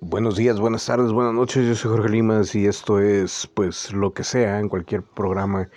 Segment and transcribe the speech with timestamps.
[0.00, 1.66] Buenos días, buenas tardes, buenas noches.
[1.66, 5.68] Yo soy Jorge Limas y esto es, pues, lo que sea en cualquier programa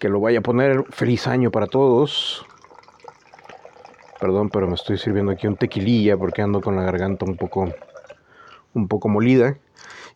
[0.00, 0.84] que lo vaya a poner.
[0.90, 2.44] Feliz año para todos.
[4.18, 7.72] Perdón, pero me estoy sirviendo aquí un tequililla porque ando con la garganta un poco,
[8.74, 9.56] un poco molida.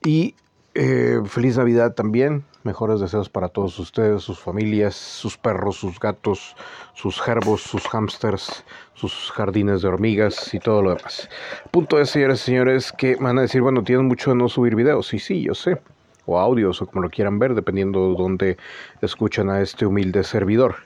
[0.05, 0.35] Y
[0.75, 2.45] eh, feliz Navidad también.
[2.65, 6.55] Mejores deseos para todos ustedes, sus familias, sus perros, sus gatos,
[6.95, 8.65] sus gerbos, sus hamsters,
[8.95, 11.29] sus jardines de hormigas y todo lo demás.
[11.73, 14.77] Punto es, señores y señores, que van a decir, bueno, tienen mucho de no subir
[14.77, 15.09] videos.
[15.09, 15.81] Sí, sí, yo sé.
[16.25, 18.57] O audios, o como lo quieran ver, dependiendo de dónde
[19.01, 20.77] escuchan a este humilde servidor.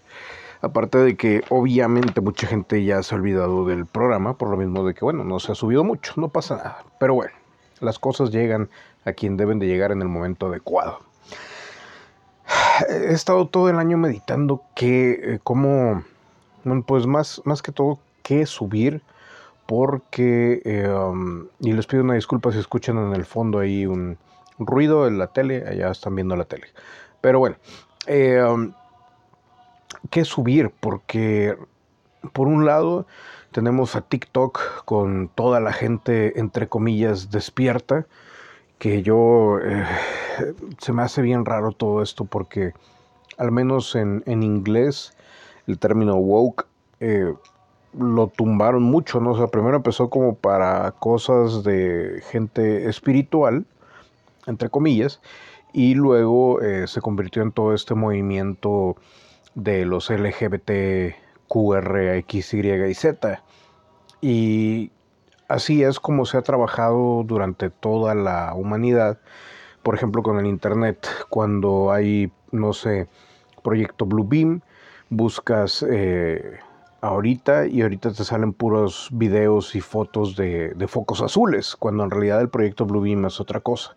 [0.63, 4.85] Aparte de que obviamente mucha gente ya se ha olvidado del programa, por lo mismo
[4.87, 6.85] de que, bueno, no se ha subido mucho, no pasa nada.
[6.99, 7.33] Pero bueno,
[7.81, 8.71] las cosas llegan
[9.07, 10.99] a quien deben de llegar en el momento adecuado.
[12.89, 16.05] He estado todo el año meditando que, eh, cómo,
[16.87, 19.03] pues más, más que todo, qué subir,
[19.67, 24.19] porque, um, y les pido una disculpa si escuchan en el fondo ahí un,
[24.59, 26.67] ruido en la tele, allá están viendo la tele.
[27.21, 27.57] Pero bueno,
[28.49, 28.73] um,
[30.11, 31.57] qué subir, porque
[32.33, 33.07] por un lado
[33.53, 38.07] tenemos a TikTok con toda la gente, entre comillas, despierta,
[38.79, 39.85] que yo eh,
[40.79, 42.73] se me hace bien raro todo esto porque
[43.39, 45.13] al menos en, inglés
[45.67, 46.67] el término woke
[47.01, 47.35] eh,
[47.99, 49.33] lo tumbaron mucho, ¿no?
[49.33, 53.65] O sea, primero empezó como para cosas de gente espiritual,
[54.47, 55.21] entre comillas,
[55.73, 58.97] y luego eh, se convirtió en todo este movimiento
[59.55, 61.17] de los LGBT,
[61.49, 63.43] QR, X, Y y Z.
[64.21, 64.91] Y
[65.49, 69.19] así es como se ha trabajado durante toda la humanidad,
[69.83, 73.09] por ejemplo con el Internet, cuando hay, no sé,
[73.63, 74.61] proyecto Bluebeam,
[75.11, 76.59] buscas eh,
[77.01, 82.11] ahorita y ahorita te salen puros videos y fotos de, de, focos azules, cuando en
[82.11, 83.97] realidad el proyecto Bluebeam es otra cosa.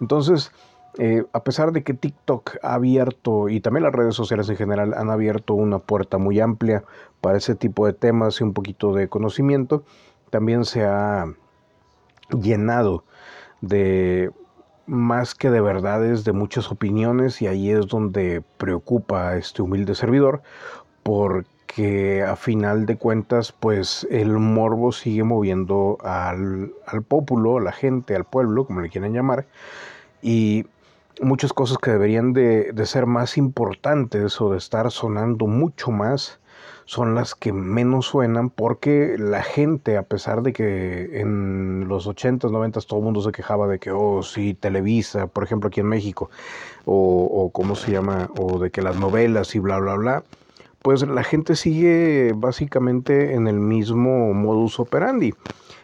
[0.00, 0.52] Entonces,
[1.00, 4.94] eh, a pesar de que TikTok ha abierto y también las redes sociales en general
[4.94, 6.82] han abierto una puerta muy amplia
[7.20, 9.84] para ese tipo de temas y un poquito de conocimiento,
[10.30, 11.26] también se ha
[12.30, 13.04] llenado
[13.60, 14.30] de
[14.86, 19.94] más que de verdades, de muchas opiniones y ahí es donde preocupa a este humilde
[19.94, 20.42] servidor
[21.02, 28.16] porque a final de cuentas pues el morbo sigue moviendo al, al a la gente,
[28.16, 29.46] al pueblo, como le quieran llamar,
[30.22, 30.66] y
[31.20, 36.40] muchas cosas que deberían de, de ser más importantes o de estar sonando mucho más
[36.88, 42.50] son las que menos suenan porque la gente, a pesar de que en los 80s,
[42.50, 45.86] 90s todo el mundo se quejaba de que, oh, sí, Televisa, por ejemplo, aquí en
[45.86, 46.30] México,
[46.86, 50.24] o, o cómo se llama, o de que las novelas y bla, bla, bla,
[50.80, 55.34] pues la gente sigue básicamente en el mismo modus operandi.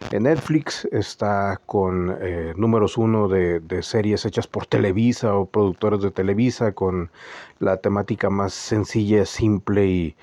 [0.09, 6.01] En Netflix está con eh, números uno de, de, series hechas por Televisa o productores
[6.01, 7.11] de Televisa con
[7.59, 10.15] la temática más sencilla, simple y,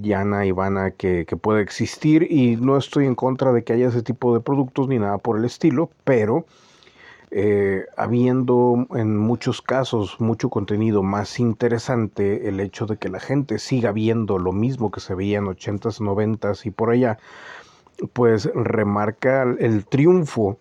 [0.00, 4.02] llana y vana que, puede existir y no estoy en contra de que haya ese
[4.02, 6.46] tipo de productos ni nada por el estilo, pero
[7.30, 13.58] eh, habiendo en muchos casos mucho contenido más interesante, el hecho de que la gente
[13.58, 17.18] siga viendo lo mismo que se veía en 80s, 90s y por allá,
[18.12, 20.58] pues remarca el triunfo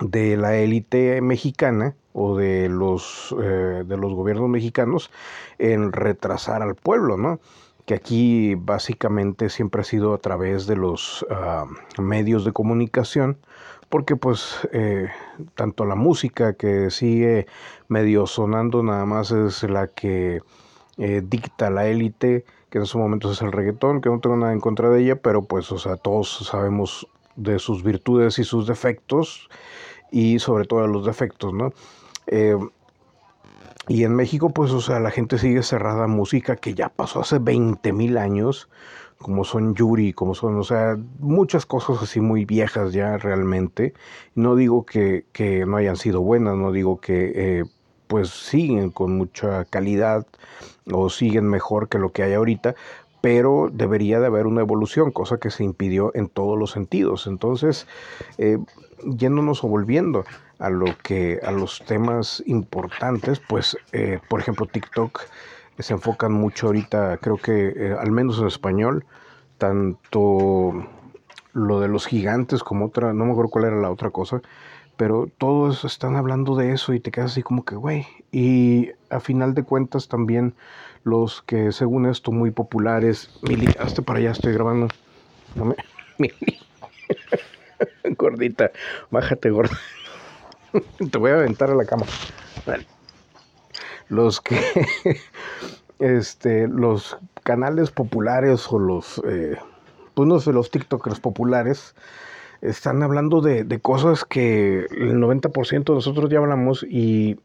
[0.00, 5.10] de la élite mexicana o de los, eh, de los gobiernos mexicanos
[5.58, 7.40] en retrasar al pueblo, ¿no?
[7.88, 11.64] Que aquí básicamente siempre ha sido a través de los ah,
[11.98, 13.38] medios de comunicación,
[13.88, 15.08] porque pues eh,
[15.54, 17.46] tanto la música que sigue
[17.88, 20.42] medio sonando nada más es la que
[20.98, 24.52] eh, dicta la élite, que en estos momentos es el reggaetón, que no tengo nada
[24.52, 28.66] en contra de ella, pero pues o sea, todos sabemos de sus virtudes y sus
[28.66, 29.48] defectos,
[30.10, 31.72] y sobre todo de los defectos, ¿no?
[32.26, 32.54] Eh,
[33.88, 37.20] y en México, pues, o sea, la gente sigue cerrada a música que ya pasó
[37.20, 38.68] hace 20 mil años,
[39.18, 43.94] como son Yuri, como son, o sea, muchas cosas así muy viejas ya realmente.
[44.34, 47.64] No digo que, que no hayan sido buenas, no digo que, eh,
[48.08, 50.26] pues, siguen con mucha calidad
[50.92, 52.74] o siguen mejor que lo que hay ahorita,
[53.22, 57.26] pero debería de haber una evolución, cosa que se impidió en todos los sentidos.
[57.26, 57.86] Entonces,
[58.36, 58.58] eh,
[59.04, 60.24] yéndonos o volviendo
[60.58, 65.22] a lo que a los temas importantes, pues eh, por ejemplo TikTok
[65.78, 69.04] se enfocan mucho ahorita, creo que eh, al menos en español,
[69.58, 70.86] tanto
[71.52, 74.42] lo de los gigantes como otra, no me acuerdo cuál era la otra cosa,
[74.96, 79.20] pero todos están hablando de eso y te quedas así como que, güey, y a
[79.20, 80.54] final de cuentas también
[81.04, 84.88] los que según esto muy populares, Mili, hasta para allá estoy grabando,
[88.16, 88.72] Gordita,
[89.10, 89.78] bájate, gorda.
[91.10, 92.06] Te voy a aventar a la cama.
[94.08, 94.58] Los que,
[95.98, 99.56] este, los canales populares o los, eh,
[100.14, 101.94] pues no sé, los TikTokers populares
[102.60, 107.38] están hablando de, de cosas que el 90% de nosotros ya hablamos y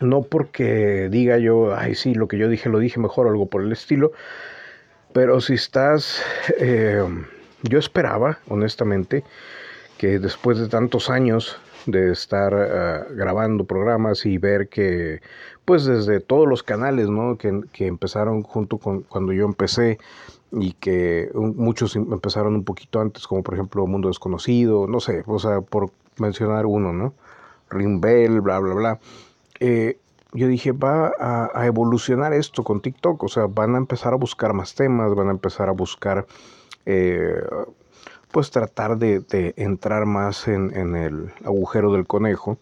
[0.00, 3.46] no porque diga yo, ay sí, lo que yo dije lo dije mejor o algo
[3.46, 4.12] por el estilo,
[5.12, 6.22] pero si estás,
[6.58, 7.02] eh,
[7.62, 9.24] yo esperaba, honestamente,
[9.96, 11.58] que después de tantos años
[11.90, 15.20] de estar uh, grabando programas y ver que,
[15.64, 17.36] pues desde todos los canales, ¿no?
[17.36, 19.98] Que, que empezaron junto con cuando yo empecé
[20.52, 25.38] y que muchos empezaron un poquito antes, como por ejemplo Mundo Desconocido, no sé, o
[25.38, 27.14] sea, por mencionar uno, ¿no?
[27.70, 29.00] Rimbel, bla, bla, bla.
[29.60, 29.98] Eh,
[30.32, 34.16] yo dije, va a, a, evolucionar esto con TikTok, o sea, van a empezar a
[34.16, 36.26] buscar más temas, van a empezar a buscar,
[36.86, 37.42] eh,
[38.30, 42.58] pues tratar de, de entrar más en, en, el agujero del conejo.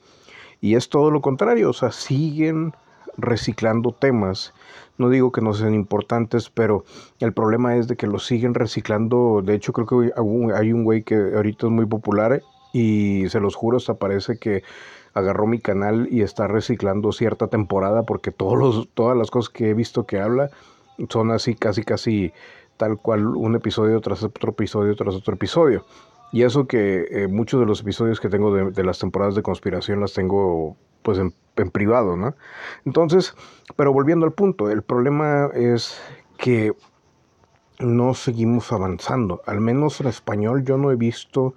[0.61, 2.73] Y es todo lo contrario, o sea, siguen
[3.17, 4.55] reciclando temas.
[4.99, 6.85] No digo que no sean importantes, pero
[7.21, 9.43] el problema es de que los siguen reciclando.
[9.45, 10.13] De hecho, creo que
[10.55, 12.43] hay un güey que ahorita es muy popular
[12.73, 14.63] y se los juro, hasta parece que
[15.15, 19.75] agarró mi canal y está reciclando cierta temporada porque todos todas las cosas que he
[19.75, 20.51] visto que habla
[21.09, 22.33] son así casi casi
[22.77, 25.85] tal cual un episodio tras otro episodio tras otro episodio.
[26.33, 30.01] Y eso que eh, muchos de los episodios que tengo de, las temporadas de conspiración
[30.01, 32.35] las tengo pues en, en privado, ¿no?
[32.85, 33.35] Entonces,
[33.77, 36.01] pero volviendo al punto, el problema es
[36.37, 36.73] que
[37.79, 39.43] no seguimos avanzando.
[39.47, 41.55] Al menos en español yo no he visto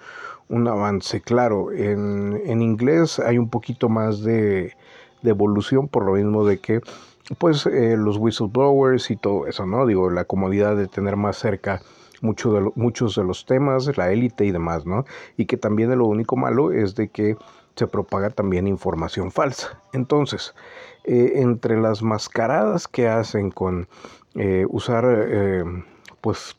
[0.50, 1.22] un avance.
[1.22, 4.74] Claro, en, en inglés hay un poquito más de,
[5.22, 6.82] de, evolución por lo mismo de que
[7.38, 9.86] pues eh, los whistleblowers y todo eso, ¿no?
[9.86, 11.82] Digo, la comodidad de tener más cerca
[12.22, 15.06] de muchos de los temas, la élite y demás, ¿no?
[15.38, 17.38] Y que también lo único malo es de que
[17.76, 19.80] se propaga también información falsa.
[19.94, 20.54] Entonces,
[21.06, 23.88] eh, entre las mascaradas que hacen con
[24.36, 25.64] eh, usar eh,
[26.22, 26.58] pues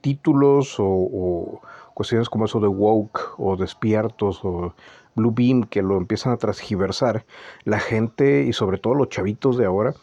[0.00, 1.60] títulos o, o
[1.94, 4.74] cuestiones como eso de woke o despiertos o
[5.14, 7.24] blue beam que lo empiezan a transgiversar,
[7.64, 9.94] la gente y sobre todo los chavitos de ahora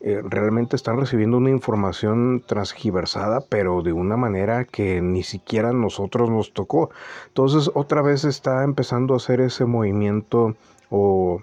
[0.00, 6.28] eh, realmente están recibiendo una información transgiversada, pero de una manera que ni siquiera nosotros
[6.30, 6.90] nos tocó.
[7.28, 10.54] Entonces otra vez está empezando a hacer ese movimiento
[10.90, 11.42] o,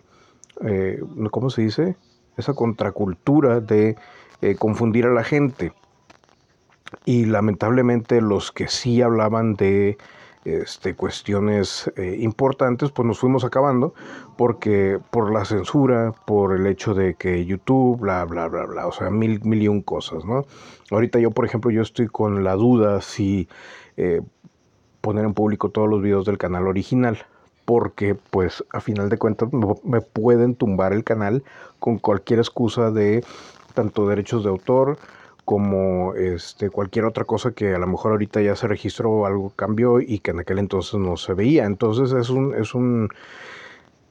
[0.62, 1.02] eh,
[1.32, 1.96] ¿cómo se dice?
[2.38, 3.96] Esa contracultura de
[4.42, 5.74] eh, confundir a la gente
[7.06, 9.98] y lamentablemente los que sí hablaban de
[10.46, 13.94] este, cuestiones eh, importantes, pues nos fuimos acabando,
[14.38, 18.92] porque por la censura, por el hecho de que YouTube, bla, bla, bla, bla, o
[18.92, 20.46] sea, mil, mil y un cosas, ¿no?
[20.92, 23.48] Ahorita yo, por ejemplo, yo estoy con la duda si
[23.98, 24.22] eh,
[25.02, 27.26] poner en público todos los videos del canal original,
[27.66, 29.50] porque pues a final de cuentas
[29.84, 31.44] me pueden tumbar el canal
[31.80, 33.24] con cualquier excusa de
[33.74, 34.98] tanto derechos de autor,
[35.46, 40.00] como este, cualquier otra cosa que a lo mejor ahorita ya se registró algo cambió
[40.00, 41.66] y que en aquel entonces no se veía.
[41.66, 43.10] Entonces es un, es un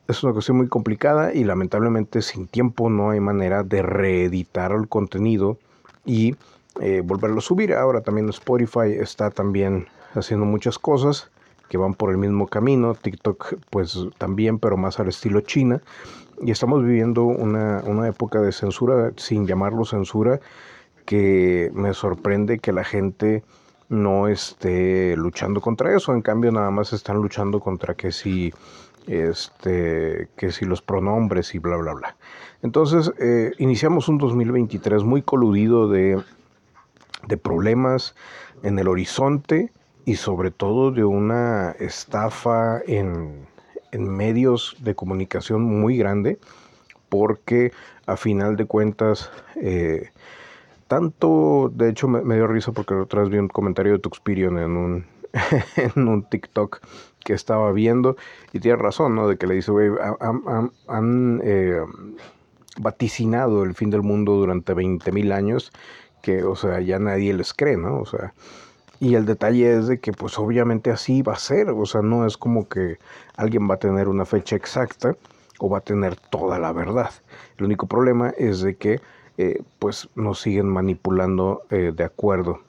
[0.09, 4.89] es una cuestión muy complicada y lamentablemente sin tiempo no hay manera de reeditar el
[4.89, 5.59] contenido
[6.05, 6.37] y
[6.81, 7.73] eh, volverlo a subir.
[7.75, 11.31] Ahora también Spotify está también haciendo muchas cosas
[11.69, 12.95] que van por el mismo camino.
[12.95, 15.81] TikTok pues también, pero más al estilo China.
[16.43, 20.41] Y estamos viviendo una, una época de censura, sin llamarlo censura,
[21.05, 23.43] que me sorprende que la gente
[23.89, 28.53] no esté luchando contra eso, en cambio nada más están luchando contra que si
[29.07, 32.17] este que si los pronombres y bla bla bla.
[32.63, 36.23] Entonces eh, iniciamos un 2023 muy coludido de,
[37.27, 38.15] de problemas
[38.63, 39.73] en el horizonte
[40.05, 43.47] y sobre todo de una estafa en,
[43.91, 46.39] en medios de comunicación muy grande
[47.09, 47.73] porque
[48.07, 50.11] a final de cuentas eh,
[50.93, 54.77] tanto, de hecho me, dio risa porque otra vez vi un comentario de Tuxperion en
[54.77, 55.07] un,
[55.77, 56.81] en un TikTok
[57.25, 58.19] que estaba viendo
[58.53, 59.27] y tiene razón, ¿no?
[59.27, 59.89] De que le dice, güey,
[60.89, 61.81] han, eh,
[62.77, 65.73] vaticinado el fin del mundo durante 20 mil años
[66.21, 67.99] que, o sea, ya nadie les cree, ¿no?
[67.99, 68.35] O sea,
[69.01, 72.27] y el detalle es de que pues obviamente así va a ser, o sea, no
[72.27, 72.99] es como que
[73.37, 75.17] alguien va a tener una fecha exacta
[75.59, 77.13] o va a tener toda la verdad.
[77.57, 79.01] El único problema es de que
[79.43, 82.61] eh, pues nos siguen manipulando eh, de acuerdo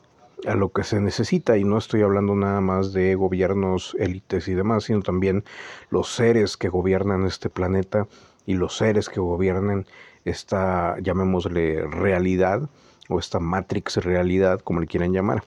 [0.48, 4.56] a lo que se necesita y no estoy hablando nada más de gobiernos, élites y
[4.56, 5.44] demás, sino también
[5.92, 8.08] los seres que gobiernan este planeta
[8.48, 9.86] y los seres que gobiernan
[10.26, 12.68] esta, llamémosle, realidad
[13.08, 15.44] o esta matrix realidad, como le quieran llamar.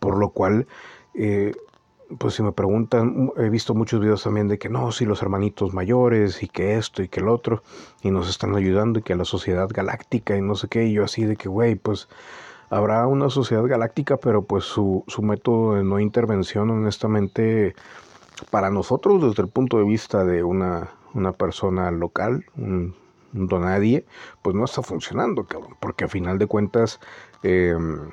[0.00, 0.66] Por lo cual,
[1.14, 1.54] eh,
[2.18, 5.72] pues si me preguntan, he visto muchos videos también de que no, si los hermanitos
[5.72, 7.62] mayores y que esto y que el otro,
[8.02, 11.04] y nos están ayudando y que la sociedad galáctica y no sé qué, y yo
[11.04, 12.08] así de que, güey, pues
[12.68, 17.74] habrá una sociedad galáctica, pero pues su, su método de no intervención, honestamente,
[18.50, 22.94] para nosotros, desde el punto de vista de una, una persona local, un,
[23.32, 24.04] donadie,
[24.42, 26.98] pues no está funcionando, cabrón, porque a final de cuentas,
[27.44, 28.10] em,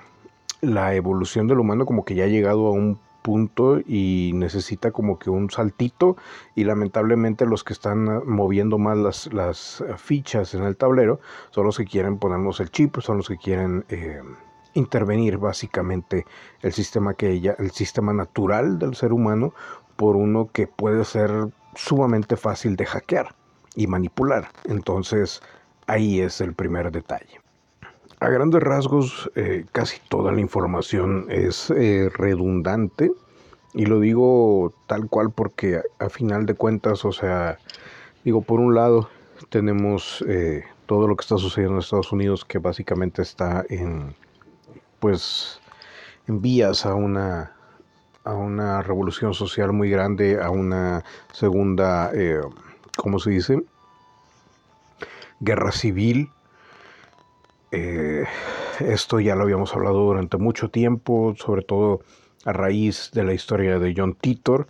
[0.62, 5.19] la evolución del humano como que ya ha llegado a un punto y necesita como
[5.19, 6.15] que un saltito
[6.55, 11.19] y lamentablemente los que están ah, moviendo más las, las fichas en el tablero
[11.50, 14.22] son los que quieren ponernos el chip, son los que quieren eh,
[14.75, 16.25] intervenir básicamente
[16.62, 19.53] el sistema que ella, el sistema natural del ser humano
[19.98, 23.36] por uno que puede ser sumamente fácil de hackear
[23.75, 24.48] y manipular.
[24.63, 25.41] Entonces
[25.86, 27.41] ahí es el primer detalle.
[28.19, 33.12] A grandes rasgos, eh, casi toda la información es eh, redundante
[33.75, 37.59] y lo digo tal cual porque a, final de cuentas, o sea,
[38.24, 39.07] digo, por un lado
[39.50, 44.15] tenemos eh, todo lo que está sucediendo en Estados Unidos que básicamente está en,
[45.00, 45.62] pues,
[46.27, 47.53] en vías a una
[48.24, 52.12] a una revolución social muy grande, a una segunda,
[52.97, 53.63] ¿cómo se dice?
[55.39, 56.29] Guerra civil
[57.77, 58.25] eh,
[58.79, 62.01] esto ya lo habíamos hablado durante mucho tiempo, sobre todo
[62.46, 64.67] a raíz de la historia de John Titor.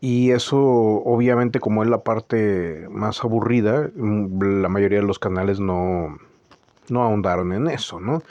[0.00, 5.60] Y eso, obviamente, como es la parte más aburrida, mm, la mayoría de los canales
[5.60, 6.18] no,
[6.88, 8.22] no ahondaron en eso, ¿no?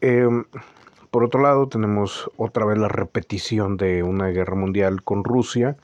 [0.00, 0.44] Em,
[1.10, 5.76] por otro lado, tenemos otra vez la repetición de una guerra mundial con Rusia,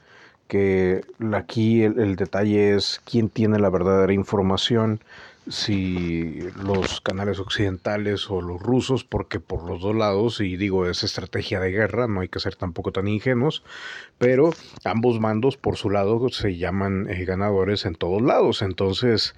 [0.47, 5.01] que aquí el detalle es quién tiene la verdadera información
[5.49, 11.03] si los canales occidentales o los rusos, porque por los dos lados, y digo, es
[11.03, 13.65] estrategia de guerra, no hay que ser tampoco tan ingenuos,
[14.19, 14.53] pero
[14.85, 19.35] ambos mandos por su lado se llaman eh, ganadores en todos lados, entonces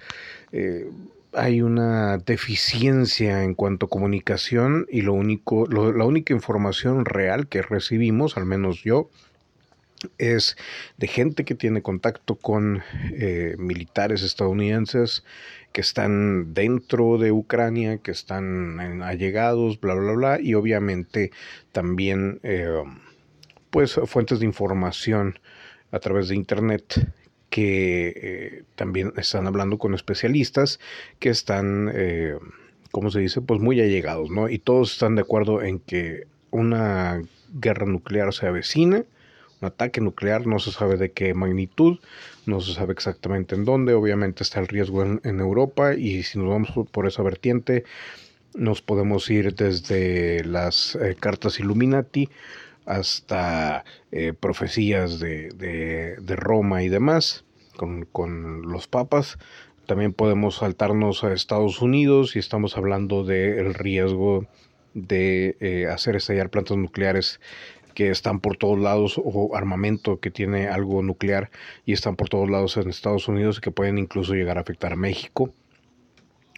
[0.51, 0.89] eh,
[1.33, 7.61] hay una deficiencia en cuanto a comunicación y lo único, la única información real que
[7.61, 9.09] recibimos, al menos yo,
[10.17, 10.57] es
[10.97, 15.23] de gente que tiene contacto con eh, militares estadounidenses
[15.71, 21.31] que están dentro de Ucrania, que están allegados, bla, bla, bla, y obviamente
[21.73, 22.83] también eh,
[23.69, 25.39] pues fuentes de información
[25.91, 27.11] a través de Internet
[27.49, 30.79] que eh, también están hablando con especialistas
[31.19, 32.37] que están, eh,
[32.91, 33.41] ¿cómo se dice?
[33.41, 34.49] Pues muy allegados, ¿no?
[34.49, 37.21] Y todos están de acuerdo en que una
[37.53, 39.05] guerra nuclear se avecina
[39.65, 41.99] ataque nuclear, no se sabe de qué magnitud,
[42.45, 46.49] no se sabe exactamente en dónde, obviamente está el riesgo en, Europa y si nos
[46.49, 47.83] vamos por esa vertiente,
[48.53, 52.29] nos podemos ir desde las eh, cartas Illuminati
[52.85, 57.43] hasta eh, profecías de, de, Roma y demás
[57.75, 59.37] con, con, los papas.
[59.87, 64.47] También podemos saltarnos a Estados Unidos y estamos hablando del riesgo
[64.95, 67.41] de eh, hacer estallar plantas nucleares
[67.95, 71.49] que están por todos lados o armamento que tiene algo nuclear
[71.85, 74.93] y están por todos lados en Estados Unidos y que pueden incluso llegar a afectar
[74.93, 75.51] a México.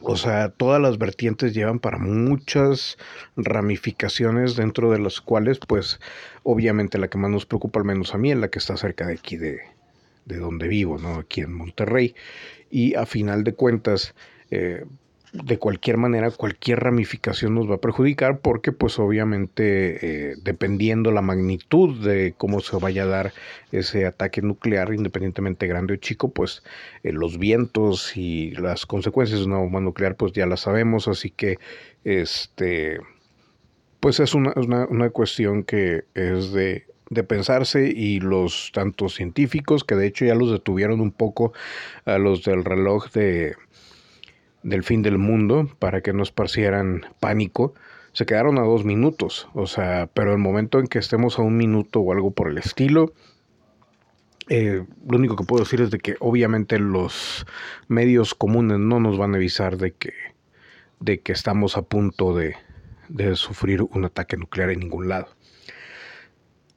[0.02, 2.98] O sea, todas las vertientes llevan para muchas
[3.36, 6.00] ramificaciones dentro de las cuales, pues,
[6.44, 9.08] obviamente la que más nos preocupa, al menos a mí, es la que está cerca
[9.08, 9.60] de aquí de,
[10.26, 11.16] de donde vivo, ¿no?
[11.16, 12.14] Aquí en Monterrey.
[12.70, 14.14] Y a final de cuentas,
[14.52, 14.86] eh,
[15.34, 21.22] de cualquier manera cualquier ramificación nos va a perjudicar porque pues obviamente eh, dependiendo la
[21.22, 23.34] magnitud de cómo se vaya a dar
[23.72, 26.64] ese ataque nuclear independientemente grande o chico pues
[27.04, 31.08] eh, los vientos y las consecuencias de una bomba nuclear pues ya las sabemos.
[31.08, 31.58] Así que
[32.04, 33.00] este
[34.00, 39.96] pues es una, una, cuestión que es de de pensarse y los tantos científicos que
[39.96, 41.54] de hecho ya los detuvieron un poco
[42.06, 43.56] a los del reloj de
[44.68, 47.74] del fin del mundo para que no esparcieran pánico,
[48.12, 49.48] se quedaron a dos minutos.
[49.54, 52.58] O sea, pero el momento en que estemos a un minuto o algo por el
[52.58, 53.14] estilo,
[54.50, 57.46] eh, lo único que puedo decir es de que obviamente los
[57.88, 60.14] medios comunes no nos van a avisar de que,
[61.00, 62.56] de que estamos a punto de,
[63.08, 65.37] de sufrir un ataque nuclear en ningún lado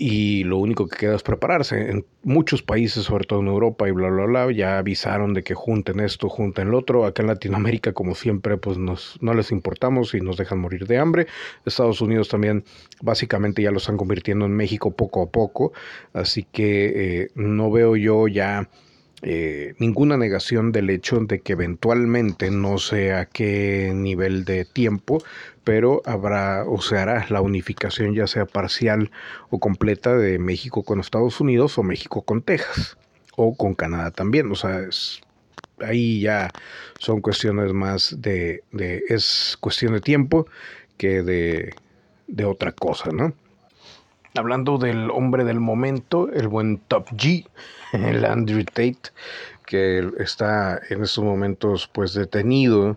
[0.02, 1.90] y lo único que queda es prepararse.
[1.90, 5.52] En muchos países, sobre todo en Europa y bla, bla, bla, ya avisaron de que
[5.52, 7.04] junten esto, junten lo otro.
[7.04, 10.96] Acá en Latinoamérica, como siempre, pues nos, no les importamos y nos dejan morir de
[10.96, 11.26] hambre.
[11.66, 12.64] Estados Unidos también
[13.02, 15.74] básicamente ya lo están convirtiendo en México poco a poco.
[16.14, 18.70] Así que eh, no veo yo ya
[19.22, 25.22] eh, ninguna negación del hecho de que eventualmente, no sé a qué nivel de tiempo,
[25.62, 29.10] pero habrá o se hará la unificación ya sea parcial
[29.50, 32.96] o completa de México con Estados Unidos o México con Texas
[33.36, 34.50] o con Canadá también.
[34.50, 34.88] O sea,
[35.80, 36.50] ahí ya
[36.98, 40.46] son cuestiones más de, de, es cuestión de tiempo
[40.96, 41.74] que de,
[42.26, 43.34] de otra cosa, ¿no?
[44.34, 47.46] Hablando del hombre del momento, el buen Top G,
[47.92, 49.10] el Andrew Tate,
[49.66, 52.96] que está en estos momentos pues detenido.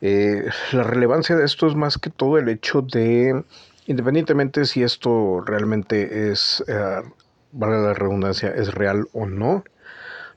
[0.00, 3.44] Eh, la relevancia de esto es más que todo el hecho de,
[3.86, 7.02] independientemente si esto realmente es, eh,
[7.52, 9.64] vale la redundancia, es real o no,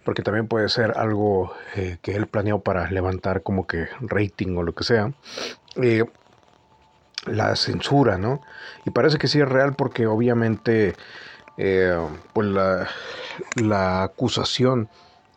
[0.06, 4.64] porque también puede ser algo eh, que él planeó para levantar como que rating o
[4.64, 5.12] lo que sea
[7.28, 8.42] la censura, ¿no?
[8.86, 10.96] Y parece que sí es real porque obviamente
[11.58, 11.98] eh,
[12.34, 14.90] pues la, acusación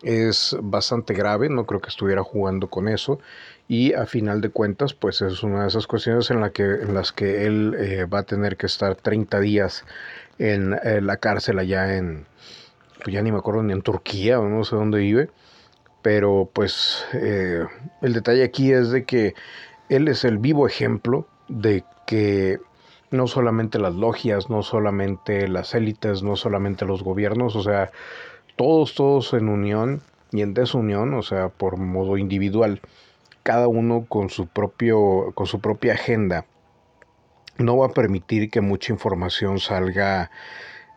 [0.03, 3.21] es bastante grave, no creo que estuviera jugando con eso
[3.69, 6.95] y a final de cuentas pues es una de esas cuestiones en, la que, en
[6.95, 9.85] las que él eh, va a tener que estar 30 días
[10.39, 10.71] en,
[11.07, 12.27] la cárcel allá en,
[13.03, 15.31] pues ya ni me acuerdo ni en Turquía o no sé dónde vive,
[16.03, 17.67] pero pues eh,
[18.01, 19.35] el detalle aquí es de que
[19.91, 22.61] él es el vivo ejemplo de que
[23.11, 27.91] no solamente las logias, no solamente las élites, no solamente los gobiernos, o sea,
[28.57, 32.81] todos, todos en unión y en desunión, o sea, por modo individual,
[33.43, 36.47] cada uno con su propio, con su propia agenda,
[37.59, 40.31] no va a permitir que mucha información salga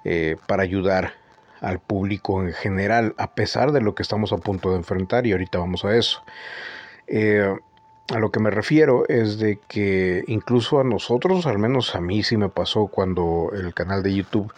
[0.06, 1.14] eh, para ayudar
[1.62, 5.32] al público en general, a pesar de lo que estamos a punto de enfrentar, y
[5.32, 6.22] ahorita vamos a eso.
[7.08, 7.56] Eh,
[8.10, 12.24] a lo que me refiero es de que incluso a nosotros, al menos a mí
[12.24, 14.54] sí me pasó cuando el canal de YouTube,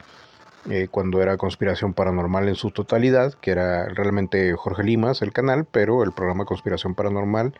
[0.69, 5.65] eh, cuando era Conspiración Paranormal en su totalidad, que era realmente Jorge Limas el canal,
[5.65, 7.53] pero el programa Conspiración Paranormal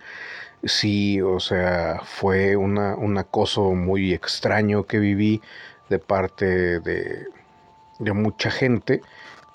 [0.63, 5.41] sí, o sea, fue una, un acoso muy extraño que viví
[5.89, 7.27] de parte de,
[7.99, 9.01] de mucha gente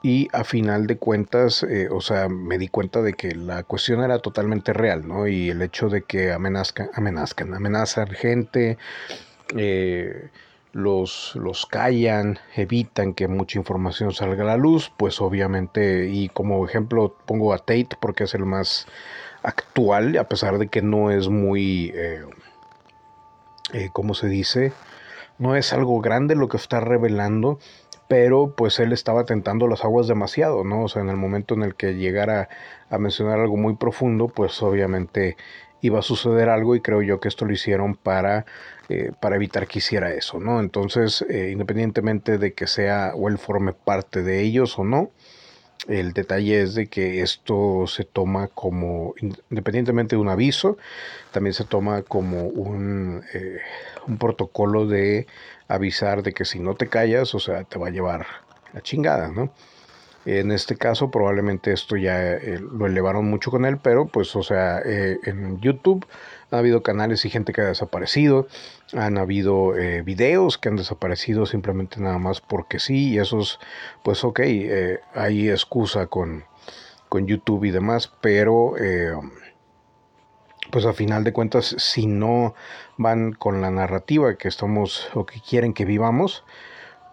[0.03, 4.03] y a final de cuentas, eh, o sea, me di cuenta de que la cuestión
[4.03, 5.27] era totalmente real, ¿no?
[5.27, 8.79] Y el hecho de que amenazcan, amenazcan, amenazan gente,
[9.57, 10.31] eh,
[10.73, 16.65] los, los callan, evitan que mucha información salga a la luz, pues obviamente, y como
[16.67, 18.87] ejemplo pongo a Tate porque es el más
[19.43, 22.25] actual, a pesar de que no es muy, eh,
[23.93, 24.73] ¿cómo se dice?
[25.39, 27.59] No es algo grande lo que está revelando,
[28.11, 30.83] pero pues él estaba tentando las aguas demasiado, ¿no?
[30.83, 32.49] O sea, en el momento en el que llegara
[32.89, 35.37] a mencionar algo muy profundo, pues obviamente
[35.81, 38.47] iba a suceder algo y creo yo que esto lo hicieron para,
[38.89, 40.59] eh, para evitar que hiciera eso, ¿no?
[40.59, 45.13] Entonces, eh, independientemente de que sea o él forme parte de ellos o no,
[45.89, 49.15] el detalle es de que esto se toma como,
[49.49, 50.77] independientemente de un aviso,
[51.33, 53.59] también se toma como un, eh,
[54.07, 55.27] un protocolo de
[55.69, 58.27] avisar de que si no te callas, o sea, te va a llevar
[58.73, 59.53] la chingada, ¿no?
[60.27, 64.43] En este caso probablemente esto ya eh, lo elevaron mucho con él, pero pues o
[64.43, 66.07] sea, eh, en YouTube
[66.51, 68.47] ha habido canales y gente que ha desaparecido,
[68.93, 73.61] han habido eh, videos que han desaparecido simplemente nada más porque sí, y esos
[74.03, 74.41] pues ok,
[75.15, 76.45] hay excusa con,
[77.09, 78.75] con YouTube y demás, pero
[80.71, 82.55] pues a final de cuentas, si no
[82.99, 86.45] van con la narrativa que estamos o que quieren que vivamos,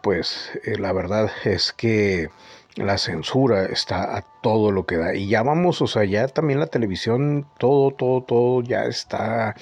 [0.03, 2.29] pues la verdad es que
[2.77, 5.15] la censura está a todo lo que da.
[5.15, 9.55] Y ya vamos, o sea, ya también la televisión, todo, todo, todo ya está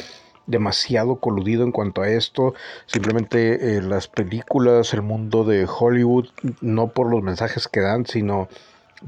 [0.47, 2.54] demasiado coludido en cuanto a esto.
[2.86, 6.28] Simplemente eh, las películas, el mundo de Hollywood,
[6.62, 8.47] no por los mensajes que dan, sino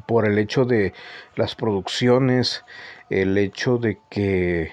[0.05, 0.93] por el hecho de
[1.35, 2.63] las producciones,
[3.09, 4.71] el hecho de que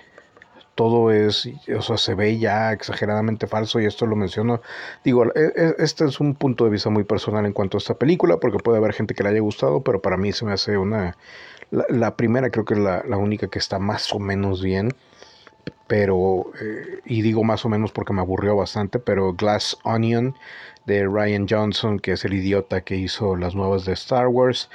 [0.75, 4.61] todo es, o sea, se ve ya exageradamente falso y esto lo menciono.
[5.05, 7.95] Digo, e, e, este es un punto de vista muy personal en cuanto a esta
[7.95, 10.77] película, porque puede haber gente que le haya gustado, pero para mí se me hace
[10.77, 11.17] una...
[11.71, 14.91] La, primera creo que es la, única que está más o menos bien,
[15.87, 20.37] pero, eh, y digo más o menos porque me aburrió bastante, pero Glass Onion
[20.87, 24.71] de Ryan Johnson, que es el idiota que hizo las nuevas de Star Wars,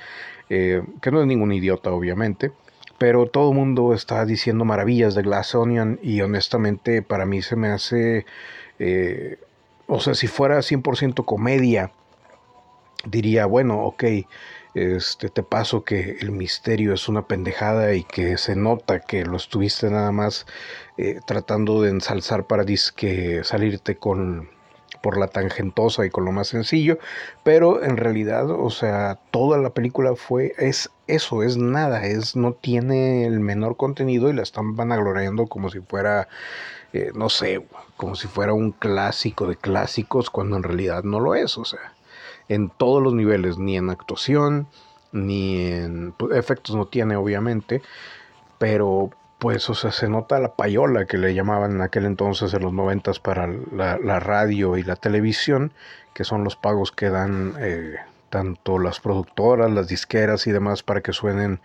[0.50, 2.52] eh, que no es ningún idiota obviamente,
[3.00, 7.56] pero todo el mundo está diciendo maravillas de Glass Onion y honestamente para mí se
[7.56, 8.26] me hace,
[8.78, 9.40] eh,
[9.88, 11.92] o sea, si fuera 100% comedia,
[13.06, 14.04] diría, bueno, ok,
[14.76, 19.38] este, te paso que el misterio es una pendejada y que se nota que lo
[19.38, 20.46] estuviste nada más
[20.98, 24.50] eh, tratando de ensalzar para que salirte con,
[25.02, 27.00] por la tangentosa y con lo más sencillo,
[27.44, 32.54] pero en realidad, o sea, toda la película fue, es eso, es nada, es, no
[32.54, 36.28] tiene el menor contenido y la están vanagloriando como si fuera,
[36.94, 37.66] eh, no sé,
[37.98, 41.94] como si fuera un clásico de clásicos, cuando en realidad no lo es, o sea,
[42.50, 44.68] en todos los niveles, ni en actuación,
[45.12, 47.82] ni en pues, efectos no tiene obviamente,
[48.58, 52.62] pero pues, o sea, se nota la payola que le llamaban en aquel entonces, en
[52.62, 55.72] los noventas, para la, radio y la televisión,
[56.14, 57.96] que son los pagos que dan eh,
[58.30, 61.62] tanto las productoras, las disqueras y demás para que suenen,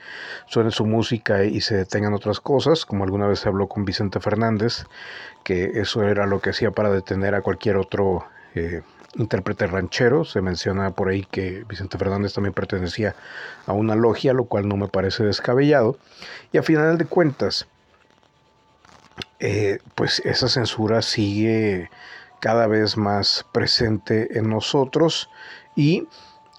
[0.47, 4.21] suene su música y se detengan otras cosas, como alguna vez se habló con Vicente
[4.21, 4.87] Fernández,
[5.43, 8.83] que eso era lo que hacía para detener a cualquier otro eh,
[9.17, 10.25] intérprete ranchero.
[10.25, 13.15] Se menciona por ahí que Vicente Fernández también pertenecía
[13.67, 15.99] a una logia, lo cual no me parece descabellado.
[16.53, 17.67] Y a final de cuentas,
[19.41, 21.91] eh, pues esa censura sigue
[22.41, 25.31] cada vez más presente en nosotros
[25.75, 26.07] y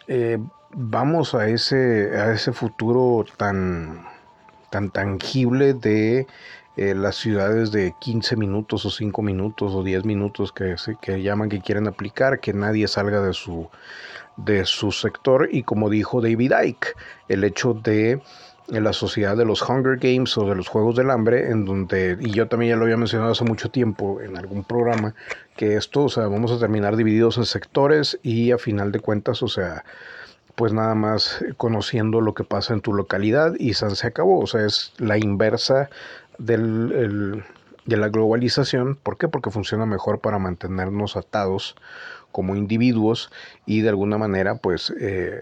[0.07, 0.39] eh,
[0.71, 4.05] vamos a ese, a ese futuro tan,
[4.69, 6.27] tan tangible de
[6.77, 11.49] eh, las ciudades de 15 minutos o 5 minutos o 10 minutos que, que llaman
[11.49, 13.69] que quieren aplicar, que nadie salga de su,
[14.37, 15.49] de su sector.
[15.51, 16.95] Y como dijo David Icke,
[17.29, 18.21] el hecho de
[18.67, 22.31] la sociedad de los Hunger Games o de los Juegos del Hambre, en donde, y
[22.31, 25.13] yo también ya lo había mencionado hace mucho tiempo en algún programa,
[25.55, 29.43] que esto, o sea, vamos a terminar divididos en sectores y a final de cuentas,
[29.43, 29.83] o sea,
[30.55, 34.65] pues nada más conociendo lo que pasa en tu localidad y se acabó, o sea,
[34.65, 35.89] es la inversa
[36.37, 37.43] del,
[37.85, 38.95] de la globalización.
[38.95, 39.27] ¿Por qué?
[39.27, 41.75] Porque funciona mejor para mantenernos atados
[42.31, 43.31] como individuos
[43.65, 45.41] y de alguna manera pues eh,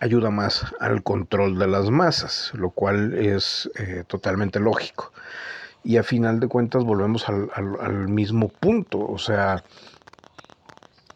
[0.00, 5.12] ayuda más al control de las masas, lo cual es eh, totalmente lógico.
[5.84, 9.62] Y a final de cuentas volvemos al, al mismo punto, o sea,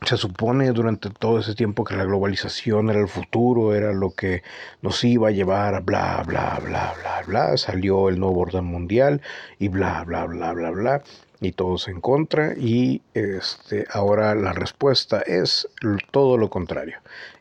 [0.06, 4.42] se supone durante todo ese tiempo que la globalización era el futuro, era lo que
[4.80, 7.56] nos iba a llevar a bla, bla, bla, bla, bla.
[7.56, 9.20] Salió el nuevo orden mundial
[9.58, 11.02] y bla, bla, bla, bla, bla.
[11.40, 12.54] Y todos en contra.
[12.56, 15.68] Y este, ahora la respuesta es
[16.10, 16.98] todo lo contrario.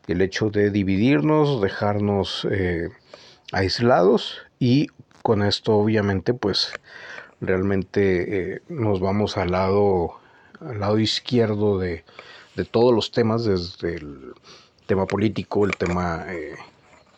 [0.08, 2.89] El hecho de dividirnos, dejarnos eh,
[3.52, 4.88] aislados y
[5.22, 6.72] con esto obviamente pues
[7.41, 10.20] realmente eh, nos vamos al lado,
[10.62, 12.04] al lado izquierdo de
[12.58, 14.34] de todos los temas, desde el
[14.88, 16.56] tema político, el tema eh,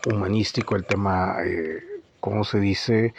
[0.05, 1.81] humanístico, el tema, eh,
[2.19, 3.15] ¿cómo se dice?,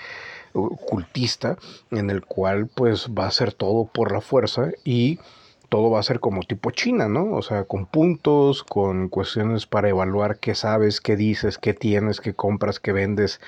[0.53, 1.57] ocultista,
[1.91, 5.21] en el cual pues va a ser todo por la fuerza y
[5.69, 7.33] todo va a ser como tipo China, ¿no?
[7.33, 12.35] O sea, con puntos, con cuestiones para evaluar qué sabes, qué dices, qué tienes, qué
[12.35, 13.41] compras, qué vendes,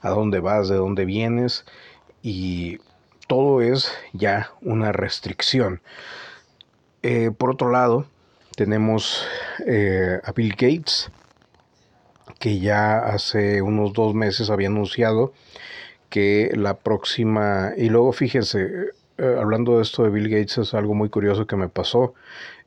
[0.00, 1.64] a dónde vas, de dónde vienes
[2.22, 2.80] y
[3.28, 5.80] todo es ya una restricción.
[7.02, 8.06] Eh, por otro lado,
[8.56, 9.26] tenemos
[9.66, 11.10] eh, a Bill Gates,
[12.38, 15.32] que ya hace unos dos meses había anunciado
[16.10, 20.92] que la próxima, y luego fíjense, eh, hablando de esto de Bill Gates es algo
[20.94, 22.14] muy curioso que me pasó.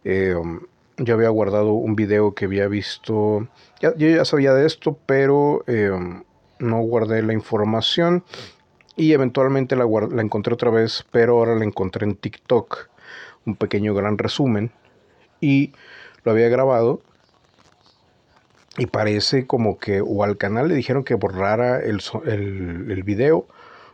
[0.03, 3.47] yo había guardado un video que había visto,
[3.81, 5.63] yo ya sabía de esto, pero
[6.59, 8.23] no guardé la información
[8.95, 12.92] y eventualmente la, la encontré otra vez, pero ahora la encontré en TikTok
[13.45, 14.71] un pequeño gran resumen
[15.41, 15.73] y
[16.23, 17.01] lo había grabado
[18.77, 23.47] y parece como que o al canal le dijeron que borrara el, el, el, video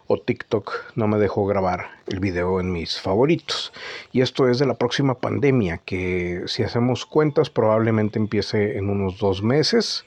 [0.07, 3.73] o TikTok no me dejó grabar el video en mis favoritos.
[4.11, 9.19] Y esto es de la próxima pandemia que si hacemos cuentas probablemente empiece en unos
[9.19, 10.05] dos meses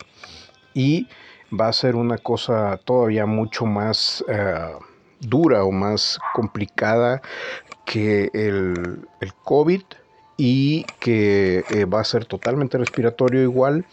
[0.74, 1.07] y
[1.52, 4.72] va a ser una cosa todavía mucho más eh,
[5.20, 7.20] dura o más complicada
[7.85, 9.83] que el, el COVID
[10.37, 13.85] y que eh, va a ser totalmente respiratorio igual,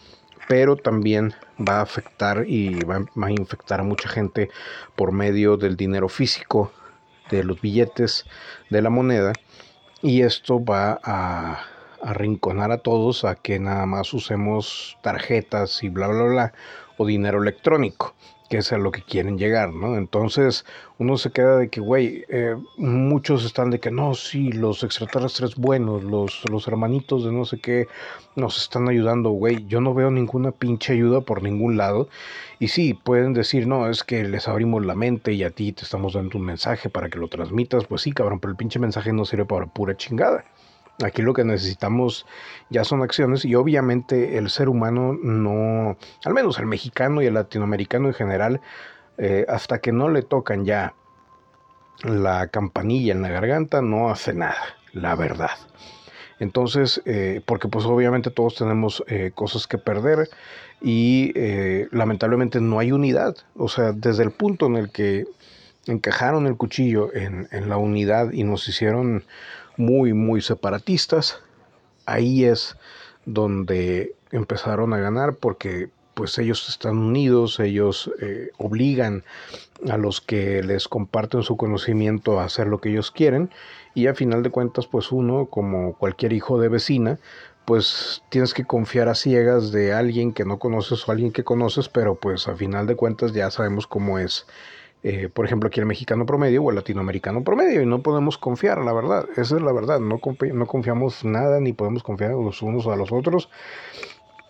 [0.48, 4.50] pero también va a afectar y va, a infectar a mucha gente
[4.96, 6.72] por medio del dinero físico,
[7.30, 8.26] de los billetes,
[8.70, 9.32] de la moneda,
[10.02, 11.60] y esto va a
[12.02, 16.52] arrinconar a todos a que nada más usemos tarjetas y bla, bla, bla,
[16.96, 18.14] o dinero electrónico
[18.50, 19.96] que es a lo que quieren llegar, ¿no?
[19.96, 20.66] Entonces
[20.98, 25.54] uno se queda de que, güey, eh, muchos están de que no, sí, los extraterrestres
[25.54, 27.86] buenos, los, los hermanitos de no sé qué
[28.34, 29.66] nos están ayudando, güey.
[29.68, 32.08] Yo no veo ninguna pinche ayuda por ningún lado.
[32.58, 35.84] Y sí, pueden decir, no, es que les abrimos la mente y a ti te
[35.84, 37.84] estamos dando un mensaje para que lo transmitas.
[37.84, 40.44] Pues sí, cabrón, pero el pinche mensaje no sirve para pura chingada.
[41.04, 42.26] Aquí lo que necesitamos
[42.68, 47.34] ya son acciones y obviamente el ser humano no, al menos el mexicano y el
[47.34, 48.60] latinoamericano en general,
[49.18, 50.94] eh, hasta que no le tocan ya
[52.02, 55.50] la campanilla en la garganta, no hace nada, la verdad.
[56.38, 60.30] Entonces, eh, porque pues obviamente todos tenemos eh, cosas que perder
[60.80, 61.34] y
[61.92, 63.36] lamentablemente no hay unidad.
[63.54, 65.26] O sea, desde el punto en el que
[65.86, 69.24] encajaron el cuchillo en, en la unidad y nos hicieron
[69.80, 71.40] muy, muy separatistas,
[72.04, 72.76] ahí es
[73.24, 79.24] donde empezaron a ganar porque pues ellos están unidos, ellos eh, obligan
[79.88, 83.50] a los que les comparten su conocimiento a hacer lo que ellos quieren.
[83.94, 87.18] Y a final de cuentas pues uno como cualquier hijo de vecina
[87.64, 91.88] pues tienes que confiar a ciegas de alguien que no conoces o alguien que conoces
[91.88, 94.46] pero pues a final de cuentas ya sabemos cómo es
[95.02, 98.84] eh, por ejemplo aquí el mexicano promedio o el latinoamericano promedio y no podemos confiar
[98.84, 100.20] la verdad esa es la verdad no,
[100.54, 103.48] no confiamos nada ni podemos confiar los unos a los otros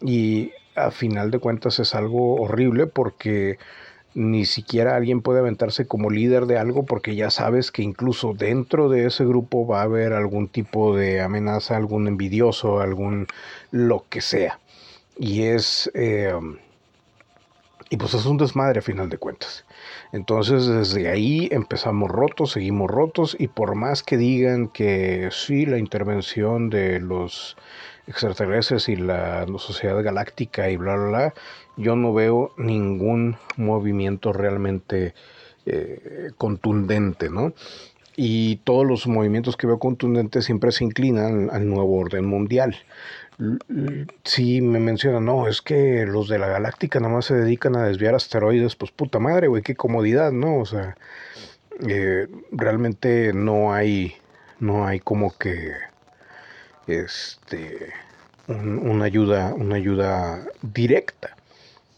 [0.00, 3.58] y a final de cuentas es algo horrible porque
[4.14, 8.88] ni siquiera alguien puede aventarse como líder de algo porque ya sabes que incluso dentro
[8.88, 13.28] de ese grupo va a haber algún tipo de amenaza, algún envidioso, algún
[13.70, 14.58] lo que sea.
[15.16, 15.90] Y es...
[15.94, 16.32] Eh,
[17.90, 19.66] y pues es un desmadre a final de cuentas.
[20.12, 25.76] Entonces desde ahí empezamos rotos, seguimos rotos y por más que digan que sí, la
[25.76, 27.56] intervención de los
[28.06, 31.34] extraterrestres y la, sociedad galáctica y bla, bla, bla,
[31.76, 35.14] yo no veo ningún movimiento realmente
[35.66, 37.52] eh, contundente, ¿no?
[38.16, 42.76] Y todos los movimientos que veo contundentes siempre se inclinan al nuevo orden mundial.
[44.24, 47.84] Si me mencionan, no, es que los de la galáctica nada más se dedican a
[47.84, 50.58] desviar asteroides, pues puta madre, güey, qué comodidad, ¿no?
[50.58, 50.96] O sea,
[51.88, 54.14] eh, realmente no hay,
[54.58, 55.72] no hay como que
[56.86, 57.92] este,
[58.48, 61.36] una, ayuda, una ayuda directa.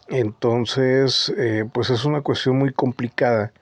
[0.09, 3.53] Entonces, eh, pues es una cuestión muy complicada,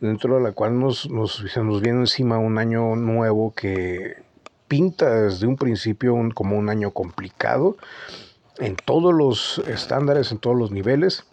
[0.00, 4.27] dentro de la cual nos, nos, se nos viene encima un año nuevo que
[4.68, 7.76] pinta desde un principio como un año complicado
[8.58, 11.24] en todos los estándares, en todos los niveles.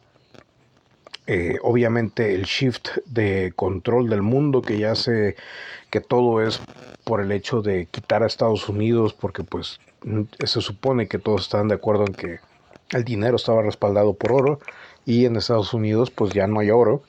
[1.27, 5.35] Eh, obviamente el shift de control del mundo que ya hace
[5.89, 6.61] que todo es
[7.03, 9.79] por el hecho de quitar a Estados Unidos, porque pues
[10.43, 12.39] se supone que todos están de acuerdo en que
[12.91, 14.59] el dinero estaba respaldado por oro
[15.05, 17.03] y en Estados Unidos pues ya no hay oro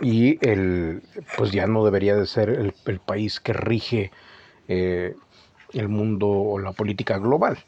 [0.00, 1.02] y el
[1.36, 4.12] pues ya no debería de ser el, país que rige
[4.68, 5.16] eh,
[5.72, 7.58] el mundo o la política global.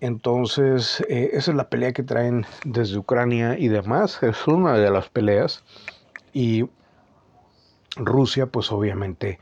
[0.00, 4.22] Entonces, eh, esa es la pelea que traen desde Ucrania y demás.
[4.22, 5.62] Es una de las peleas.
[6.32, 6.64] Y
[7.96, 9.38] Rusia, pues obviamente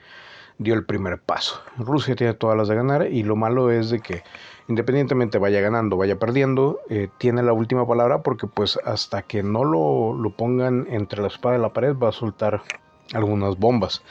[0.58, 1.62] dio el primer paso.
[1.78, 4.22] Rusia tiene todas las de ganar y lo malo es de que
[4.68, 9.64] independientemente vaya ganando, vaya perdiendo, eh, tiene la última palabra porque pues hasta que no
[9.64, 12.62] lo, lo pongan entre la espada y la pared va a soltar
[13.14, 14.02] algunas bombas.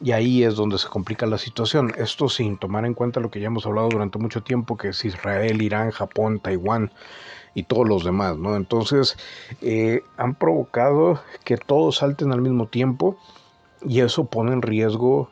[0.00, 1.92] Y ahí es donde se complica la situación.
[1.96, 5.04] Esto sin tomar en cuenta lo que ya hemos hablado durante mucho tiempo, que es
[5.04, 6.92] Israel, Irán, Japón, Taiwán
[7.54, 8.54] y todos los demás, ¿no?
[8.54, 9.16] Entonces,
[9.62, 13.16] eh, han provocado que todos salten al mismo tiempo
[13.82, 15.30] y eso pone en riesgo,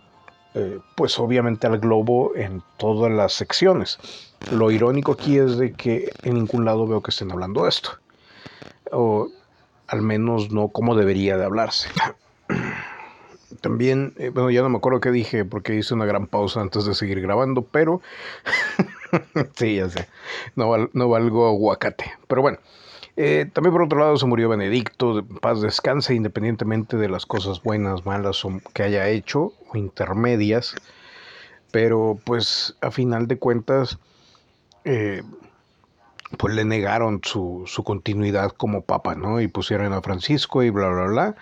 [0.55, 3.99] eh, pues obviamente al globo en todas las secciones.
[4.51, 7.91] Lo irónico aquí es de que en ningún lado veo que estén hablando de esto.
[8.91, 9.29] O
[9.87, 11.89] al menos no como debería de hablarse.
[13.65, 16.85] También, eh, bueno, ya no me acuerdo qué dije porque hice una gran pausa antes
[16.85, 18.03] de seguir grabando, pero
[19.57, 20.07] sí, ya sé,
[20.55, 22.13] no, no valgo aguacate.
[22.29, 22.59] Pero bueno,
[23.17, 28.05] eh, también por otro lado se murió Benedicto, paz descanse, independientemente de las cosas buenas,
[28.05, 28.43] malas
[28.75, 30.75] que haya hecho o intermedias.
[31.73, 33.99] Pero pues a final de cuentas,
[34.85, 35.23] eh,
[36.37, 39.41] pues le negaron su, su continuidad como papa, ¿no?
[39.41, 41.37] Y pusieron a Francisco y bla, bla, bla.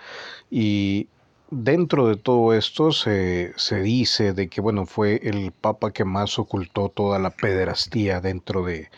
[0.49, 1.09] Y
[1.53, 6.39] dentro de todo esto se, se, dice de que bueno fue el papa que más
[6.39, 8.89] ocultó toda la pederastía dentro de,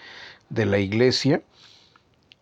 [0.50, 1.44] de la iglesia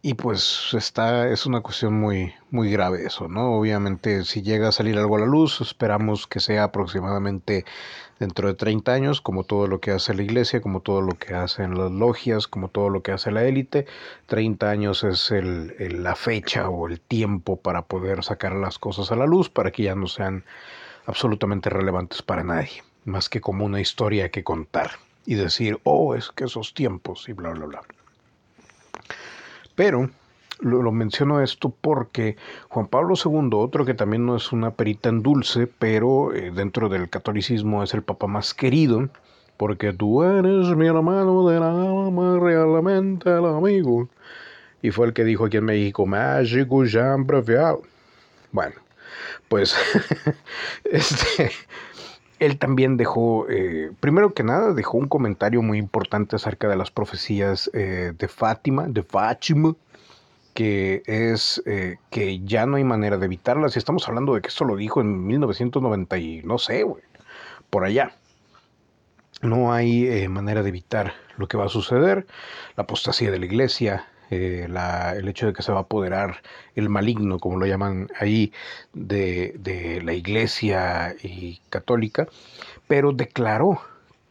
[0.06, 3.54] y pues está, es una cuestión muy, muy grave eso, ¿no?
[3.54, 7.64] Obviamente si llega a salir algo a la luz, esperamos que sea aproximadamente
[8.20, 11.34] dentro de 30 años, como todo lo que hace la iglesia, como todo lo que
[11.34, 13.86] hacen las logias, como todo lo que hace la élite.
[14.26, 19.16] 30 años es el, la fecha o el tiempo para poder sacar las cosas a
[19.16, 20.44] la luz, para que ya no sean
[21.06, 24.92] absolutamente relevantes para nadie, más que como una historia que contar
[25.26, 27.82] y decir, oh, es que esos tiempos y bla, bla, bla.
[29.76, 30.10] Pero
[30.60, 32.38] lo, menciono esto porque
[32.70, 36.90] Juan Pablo II, otro que también no es una perita en dulce, pero eh, dentro
[36.90, 39.10] del catolicismo es el papa más querido,
[39.58, 44.10] porque tú eres mi hermano del alma, realmente el amigo.
[44.82, 47.26] Y fue el que dijo aquí en México, mágico Jean
[48.52, 48.76] Bueno,
[49.48, 49.76] pues
[50.86, 51.52] este,
[52.46, 56.92] él también dejó, eh, primero que nada, dejó un comentario muy importante acerca de las
[56.92, 59.76] profecías eh, de Fátima, de Fátima,
[60.54, 63.76] que es eh, que ya no hay manera de evitarlas.
[63.76, 67.04] Y estamos hablando de que esto lo dijo en 1990 y no sé, güey,
[67.70, 68.16] por allá.
[69.42, 72.26] No hay manera de evitar lo que va a suceder,
[72.78, 74.68] la apostasía de la iglesia, eh,
[75.18, 76.42] el hecho de que se va a apoderar
[76.76, 78.52] el maligno, como lo llaman ahí,
[78.94, 82.28] de, la iglesia y católica,
[82.88, 83.82] pero declaró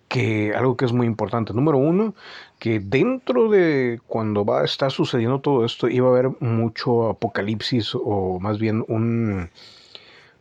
[0.09, 2.15] que algo que es muy importante, número uno,
[2.59, 7.95] que dentro de cuando va a estar sucediendo todo esto iba a haber mucho apocalipsis
[7.95, 9.51] o más bien un...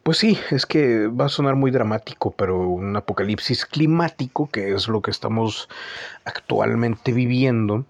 [0.04, 4.88] Pues sí, es que va a sonar muy dramático, pero un apocalipsis climático, que es
[4.88, 5.70] lo que estamos
[6.26, 7.86] actualmente viviendo,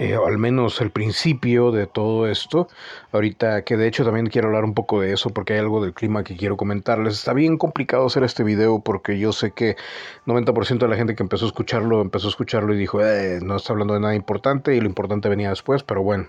[0.00, 2.68] eh, al menos el principio de todo esto.
[3.12, 5.92] Ahorita que de hecho también quiero hablar un poco de eso porque hay algo del
[5.92, 7.18] clima que quiero comentarles.
[7.18, 9.76] Está bien complicado hacer este video porque yo sé que
[10.24, 13.56] 90% de la gente que empezó a escucharlo empezó a escucharlo y dijo, eh, no
[13.56, 16.28] está hablando de nada importante y lo importante venía después, pero bueno,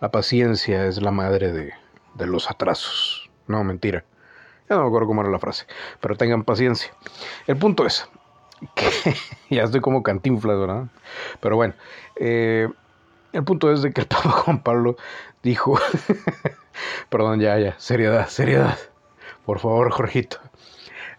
[0.00, 1.72] la paciencia es la madre de,
[2.14, 3.28] de los atrasos.
[3.48, 4.04] No, mentira.
[4.70, 5.66] Ya no me acuerdo cómo era la frase,
[6.00, 6.92] pero tengan paciencia.
[7.48, 8.08] El punto es
[8.76, 9.16] que
[9.50, 10.84] ya estoy como cantinflas, ¿verdad?
[11.40, 11.74] Pero bueno,
[12.20, 12.68] eh,
[13.34, 14.96] el punto es de que el Papa Juan Pablo
[15.42, 15.78] dijo,
[17.10, 18.78] perdón, ya, ya, seriedad, seriedad,
[19.44, 20.38] por favor, Jorgito,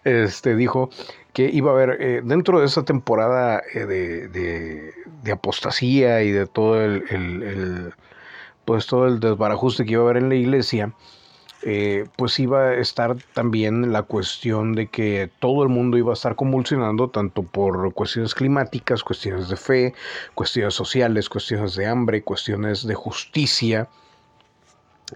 [0.04, 0.90] este, dijo
[1.32, 6.46] que iba a haber, eh, dentro de esa temporada eh, de, de, apostasía y de
[6.46, 7.92] todo el, el,
[8.64, 10.92] pues todo el desbarajuste que iba a haber en la iglesia,
[11.62, 16.14] eh, pues iba a estar también la cuestión de que todo el mundo iba a
[16.14, 19.94] estar convulsionando tanto por cuestiones climáticas, cuestiones de fe,
[20.34, 23.88] cuestiones sociales, cuestiones de hambre, cuestiones de justicia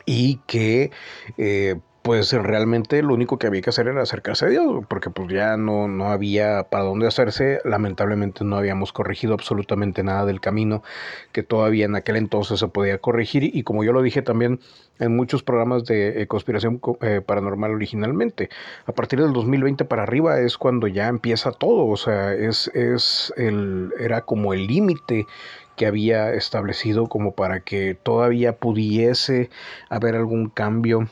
[0.06, 0.90] y que
[1.36, 1.76] eh,
[2.10, 5.56] pues realmente lo único que había que hacer era acercarse a Dios, porque pues ya
[5.56, 10.82] no, no había para dónde hacerse, lamentablemente no habíamos corregido absolutamente nada del camino
[11.30, 13.44] que todavía en aquel entonces se podía corregir.
[13.54, 14.58] Y como yo lo dije también
[14.98, 18.50] en muchos programas de eh, conspiración eh, paranormal originalmente,
[18.86, 23.32] a partir del 2020 para arriba es cuando ya empieza todo, o sea, es, es
[23.36, 25.28] el, era como el límite
[25.76, 29.48] que había establecido como para que todavía pudiese
[29.88, 31.08] haber algún cambio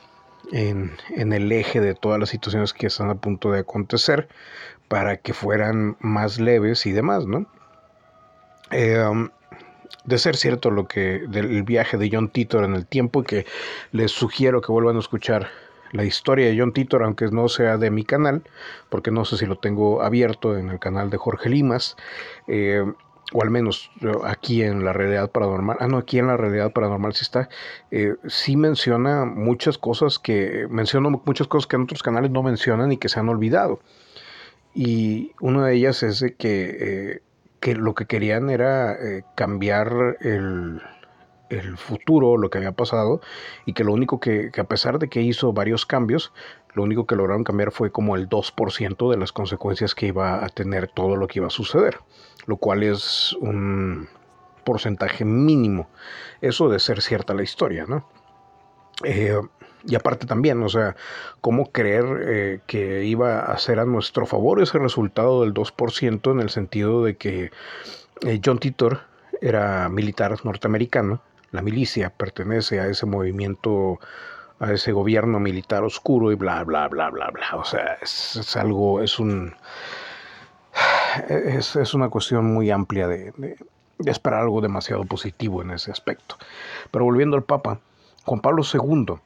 [0.52, 0.92] en,
[1.32, 4.28] el eje de todas las situaciones que están a punto de acontecer
[4.88, 7.46] para que fueran más leves y demás, ¿no?
[8.70, 9.28] Eh, um,
[10.04, 13.46] de ser cierto lo que del viaje de John Titor en el tiempo, que
[13.92, 15.48] les sugiero que vuelvan a escuchar
[15.92, 18.42] la historia de John Titor, aunque no sea de mi canal,
[18.88, 21.96] porque no sé si lo tengo abierto en el canal de Jorge Limas.
[22.46, 22.84] Eh,
[23.32, 23.90] o al menos
[24.24, 27.48] aquí en la realidad paranormal, ah no, aquí en la realidad paranormal sí está,
[27.90, 32.92] eh, sí menciona muchas cosas que, menciona muchas cosas que en otros canales no mencionan
[32.92, 33.80] y que se han olvidado.
[34.74, 37.22] Y una de ellas es de que, eh,
[37.60, 40.80] que lo que querían era eh, cambiar el,
[41.50, 43.20] el futuro, lo que había pasado,
[43.66, 46.32] y que lo único que, que, a pesar de que hizo varios cambios,
[46.78, 50.48] lo único que lograron cambiar fue como el 2% de las consecuencias que iba a
[50.48, 51.98] tener todo lo que iba a suceder,
[52.46, 54.08] lo cual es un
[54.62, 55.88] porcentaje mínimo,
[56.40, 58.08] eso de ser cierta la historia, ¿no?
[59.02, 59.40] Eh,
[59.86, 60.94] y aparte también, o sea,
[61.40, 66.38] ¿cómo creer eh, que iba a ser a nuestro favor ese resultado del 2% en
[66.38, 67.50] el sentido de que
[68.24, 69.00] eh, John Titor
[69.40, 73.98] era militar norteamericano la milicia pertenece a ese movimiento,
[74.60, 77.56] a ese gobierno militar oscuro y bla, bla, bla, bla, bla.
[77.56, 79.54] O sea, es, algo, es un...
[81.28, 83.56] Es, una cuestión muy amplia de,
[84.04, 86.36] esperar algo demasiado positivo en ese aspecto.
[86.90, 87.80] Pero volviendo al Papa,
[88.24, 89.16] Juan Pablo II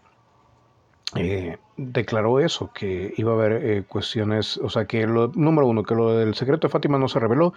[1.16, 5.82] eh, declaró eso, que iba a haber eh, cuestiones, o sea, que lo, número uno,
[5.82, 7.52] que lo del secreto de Fátima no se reveló,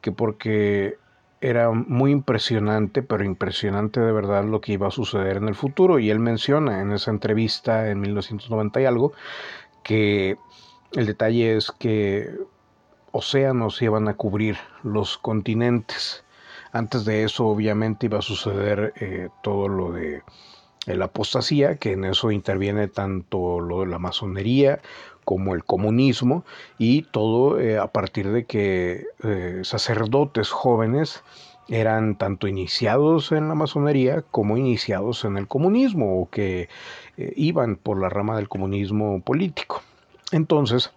[0.00, 0.96] que porque
[1.40, 5.98] era muy impresionante, pero impresionante de verdad lo que iba a suceder en el futuro.
[5.98, 9.12] Y él menciona en esa entrevista en 1990 y algo
[9.82, 10.36] que
[10.92, 12.30] el detalle es que
[13.12, 16.24] océanos iban a cubrir los continentes.
[16.72, 20.22] Antes de eso, obviamente, iba a suceder eh, todo lo de
[20.86, 24.80] la apostasía, que en eso interviene tanto lo de la masonería
[25.24, 26.44] como el comunismo
[26.78, 31.22] y todo eh, a partir de que eh, sacerdotes jóvenes
[31.68, 36.68] eran tanto iniciados en la masonería como iniciados en el comunismo o que
[37.16, 39.80] eh, iban por la rama del comunismo político.
[40.32, 40.90] Entonces,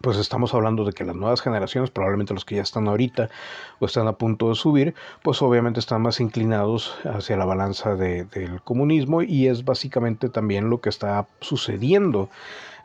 [0.00, 3.30] pues estamos hablando de que las nuevas generaciones, probablemente los que ya están ahorita
[3.78, 8.60] o están a punto de subir, pues obviamente están más inclinados hacia la balanza del
[8.64, 12.28] comunismo y es básicamente también lo que está sucediendo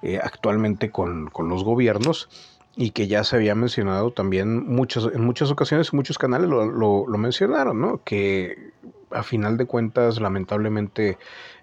[0.02, 2.30] eh, actualmente con, los gobiernos
[2.78, 7.18] y que ya se había mencionado también muchas, en muchas ocasiones, muchos canales lo, lo,
[7.18, 8.02] mencionaron, ¿no?
[8.06, 8.72] Que
[9.12, 11.18] a final de cuentas, lamentablemente,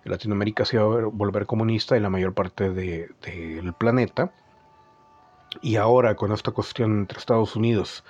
[0.04, 4.32] Latinoamérica se va a volver comunista y la mayor parte del planeta.
[5.62, 8.04] Y ahora con esta cuestión entre Estados Unidos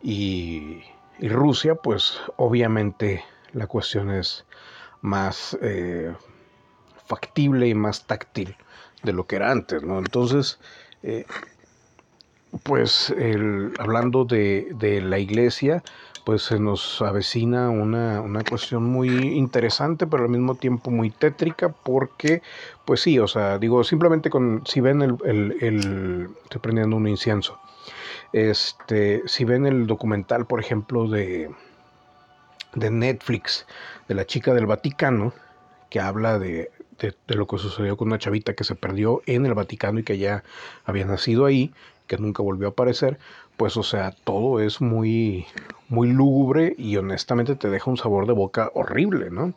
[0.00, 0.82] y,
[1.20, 4.46] Rusia, pues obviamente la cuestión es
[5.00, 6.14] más eh,
[7.06, 8.56] factible y más táctil
[9.02, 9.98] de lo que era antes, ¿no?
[9.98, 10.58] Entonces,
[11.02, 11.24] eh,
[12.62, 13.14] pues
[13.78, 15.82] hablando de, de, la iglesia,
[16.24, 21.70] pues se nos avecina una, una, cuestión muy interesante, pero al mismo tiempo muy tétrica,
[21.70, 22.42] porque,
[22.84, 27.08] pues sí, o sea, digo, simplemente con, si ven el, el, el estoy prendiendo un
[27.08, 27.58] incienso,
[28.32, 31.50] este, si ven el documental, por ejemplo, de,
[32.74, 33.66] de Netflix,
[34.08, 35.32] de la chica del Vaticano,
[35.88, 39.54] que habla de, de, lo que sucedió con una chavita que se perdió en el
[39.54, 40.44] Vaticano y que ya
[40.84, 41.72] había nacido ahí,
[42.06, 43.18] que nunca volvió a aparecer,
[43.56, 45.46] pues o sea, todo es muy,
[45.88, 49.54] muy lúgubre y honestamente te deja un sabor de boca horrible, ¿no?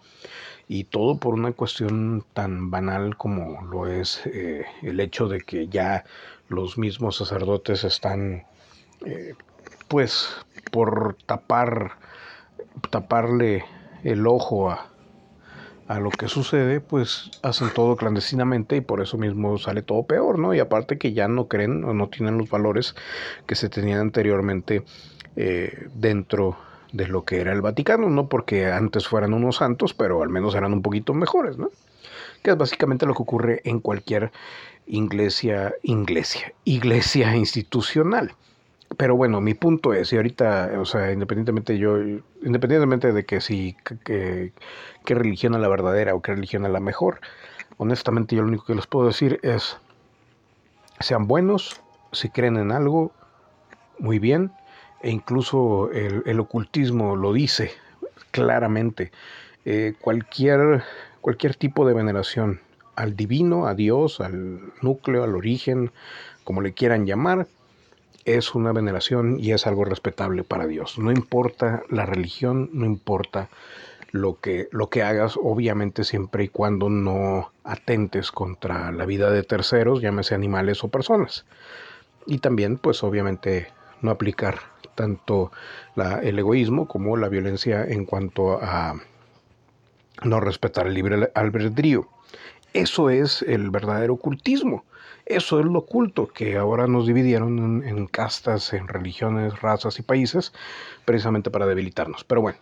[0.68, 5.68] Y todo por una cuestión tan banal como lo es eh, el hecho de que
[5.68, 6.06] ya
[6.48, 8.46] los mismos sacerdotes están,
[9.06, 9.34] eh,
[9.88, 10.30] pues,
[10.72, 11.98] por tapar,
[12.89, 13.66] taparle
[14.04, 14.91] el ojo a,
[15.92, 20.39] a lo que sucede, pues hacen todo clandestinamente y por eso mismo sale todo peor,
[20.39, 20.54] ¿no?
[20.54, 22.96] Y aparte que ya no creen o no tienen los valores
[23.46, 24.84] que se tenían anteriormente
[25.36, 26.58] eh, dentro
[26.94, 30.56] de lo que era el Vaticano, no porque antes fueran unos santos, pero al menos
[30.56, 31.70] eran un poquito mejores, ¿no?
[32.42, 34.32] Que es básicamente lo que ocurre en cualquier
[34.88, 38.34] iglesia, iglesia, iglesia institucional.
[38.98, 41.98] Pero bueno, mi punto es, y ahorita, o sea, independientemente yo,
[42.44, 44.52] independientemente de que si, qué
[45.06, 47.22] religión es la verdadera o qué religión es la mejor,
[47.78, 49.78] honestamente yo lo único que les puedo decir es,
[51.00, 51.82] sean buenos,
[52.12, 53.12] si creen en algo,
[53.98, 54.52] muy bien,
[55.02, 57.72] e incluso el, ocultismo lo dice
[58.32, 59.12] claramente,
[59.66, 60.84] eh, cualquier,
[61.22, 62.60] cualquier tipo de veneración
[62.96, 65.92] al divino, a Dios, al núcleo, al origen,
[66.44, 67.48] como le quieran llamar,
[68.26, 70.99] es una veneración y es algo respetable para Dios.
[70.99, 73.49] No importa la religión, no importa
[74.11, 79.43] lo que, lo que hagas, obviamente siempre y cuando no atentes contra la vida de
[79.43, 81.45] terceros, llámese animales o personas.
[82.26, 83.67] Y también, pues obviamente,
[84.01, 84.59] no aplicar
[84.95, 85.51] tanto
[86.22, 88.95] el egoísmo como la violencia en cuanto a
[90.24, 92.07] no respetar el libre albedrío.
[92.74, 94.86] Eso es el verdadero ocultismo.
[95.26, 100.51] Eso es lo oculto, que ahora nos dividieron en, castas, en religiones, razas y países,
[101.05, 102.24] precisamente para debilitarnos.
[102.24, 102.57] Pero bueno,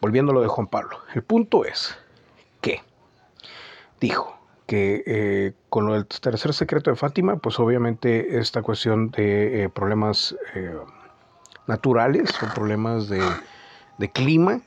[0.00, 1.96] volviendo a lo de Juan Pablo, el punto es
[2.60, 2.82] que
[4.00, 9.64] dijo que eh, con lo del tercer secreto de Fátima, pues obviamente esta cuestión de
[9.64, 10.76] eh, problemas eh,
[11.66, 13.22] naturales o problemas de,
[13.98, 14.60] de clima,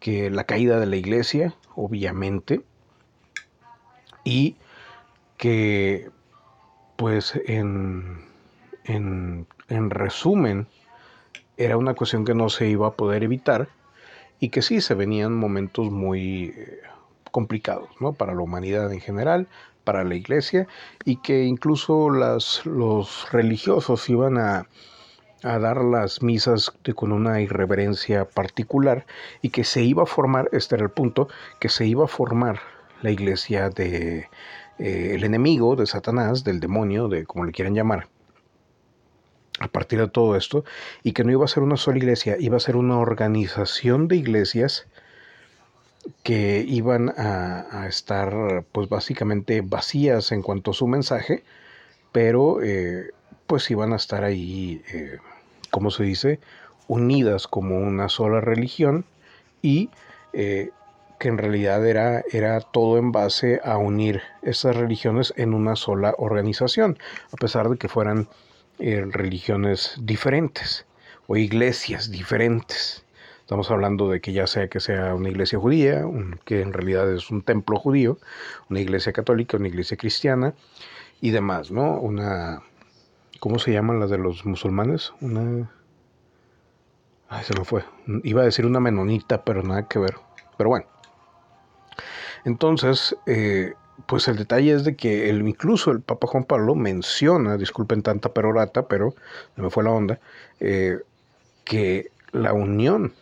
[0.00, 2.62] que la caída de la iglesia, obviamente,
[4.24, 4.56] y
[5.36, 6.10] que
[6.98, 8.24] pues en,
[8.82, 9.46] en,
[9.90, 10.66] resumen
[11.56, 13.68] era una cuestión que no se iba a poder evitar
[14.40, 16.80] y que sí se venían momentos muy eh,
[17.30, 18.14] complicados ¿no?
[18.14, 19.46] para la humanidad en general,
[19.84, 20.66] para la iglesia
[21.04, 24.66] y que incluso las, los religiosos iban a,
[25.44, 29.06] a dar las misas con una irreverencia particular
[29.40, 31.28] y que se iba a formar, este era el punto,
[31.60, 32.58] que se iba a formar
[33.02, 34.28] la iglesia de,
[34.78, 38.08] eh, el enemigo de Satanás, del demonio, de como le quieran llamar,
[39.60, 40.64] a partir de todo esto,
[41.02, 44.16] y que no iba a ser una sola iglesia, iba a ser una organización de
[44.16, 44.86] iglesias
[46.22, 51.42] que iban a, estar pues básicamente vacías en cuanto a su mensaje,
[52.12, 53.10] pero eh,
[53.46, 55.18] pues iban a estar ahí, eh,
[55.70, 56.38] como se dice,
[56.86, 59.04] unidas como una sola religión
[59.60, 59.90] y
[61.18, 66.14] que en realidad era, era todo en base a unir estas religiones en una sola
[66.18, 66.98] organización,
[67.32, 68.28] a pesar de que fueran
[68.78, 70.86] eh, religiones diferentes
[71.26, 73.04] o iglesias diferentes.
[73.40, 76.04] Estamos hablando de que ya sea que sea una iglesia judía,
[76.44, 78.18] que en realidad es un templo judío,
[78.68, 80.54] una iglesia católica, una iglesia cristiana
[81.20, 81.98] y demás, ¿no?
[81.98, 82.62] Una,
[83.40, 85.12] ¿cómo se llaman las de los musulmanes?
[85.20, 85.70] Una...
[87.30, 87.84] Ay, se me fue.
[88.22, 90.14] Iba a decir una menonita, pero nada que ver.
[90.56, 90.86] Pero bueno.
[92.44, 93.74] Entonces, eh,
[94.06, 98.32] pues el detalle es de que el, incluso el Papa Juan Pablo menciona, disculpen tanta
[98.32, 99.14] perorata, pero
[99.56, 100.20] me fue la onda,
[100.60, 100.98] eh,
[101.64, 103.12] que la unión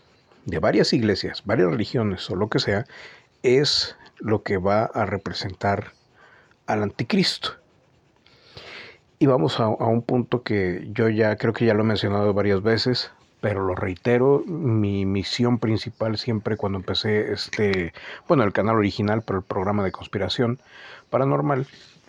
[0.45, 2.87] de varias iglesias, varias religiones o lo que sea,
[3.43, 5.93] es lo que va a representar
[6.66, 7.51] al anticristo.
[9.18, 12.62] Y vamos a, un punto que yo ya creo que ya lo he mencionado varias
[12.62, 13.11] veces,
[13.47, 17.93] pero lo reitero, mi misión principal siempre cuando empecé este,
[18.27, 20.59] bueno, el canal original, pero el programa de conspiración
[21.11, 21.65] paranormal,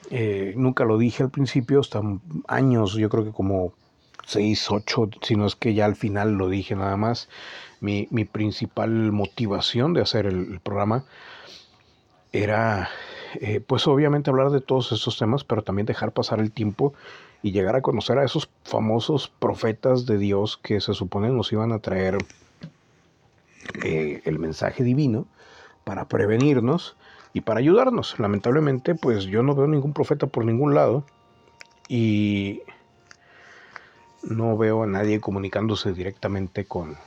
[0.10, 2.02] eh, nunca lo dije al principio, hasta
[2.48, 3.74] años, yo creo que como
[4.26, 7.30] 6, 8, si no es que ya al final lo dije nada más,
[7.82, 11.04] mi, principal motivación de hacer el, programa
[12.32, 12.90] era,
[13.42, 16.96] eh, pues obviamente hablar de todos esos temas, pero también dejar pasar el tiempo
[17.44, 21.72] y llegar a conocer a esos famosos profetas de Dios que se supone nos iban
[21.72, 22.18] a traer
[23.84, 25.26] eh, el mensaje divino
[25.84, 26.96] para prevenirnos
[27.34, 28.20] y para ayudarnos.
[28.20, 31.04] Lamentablemente, pues yo no veo ningún profeta por ningún lado
[31.88, 32.62] y
[34.24, 36.98] no veo a nadie comunicándose directamente con,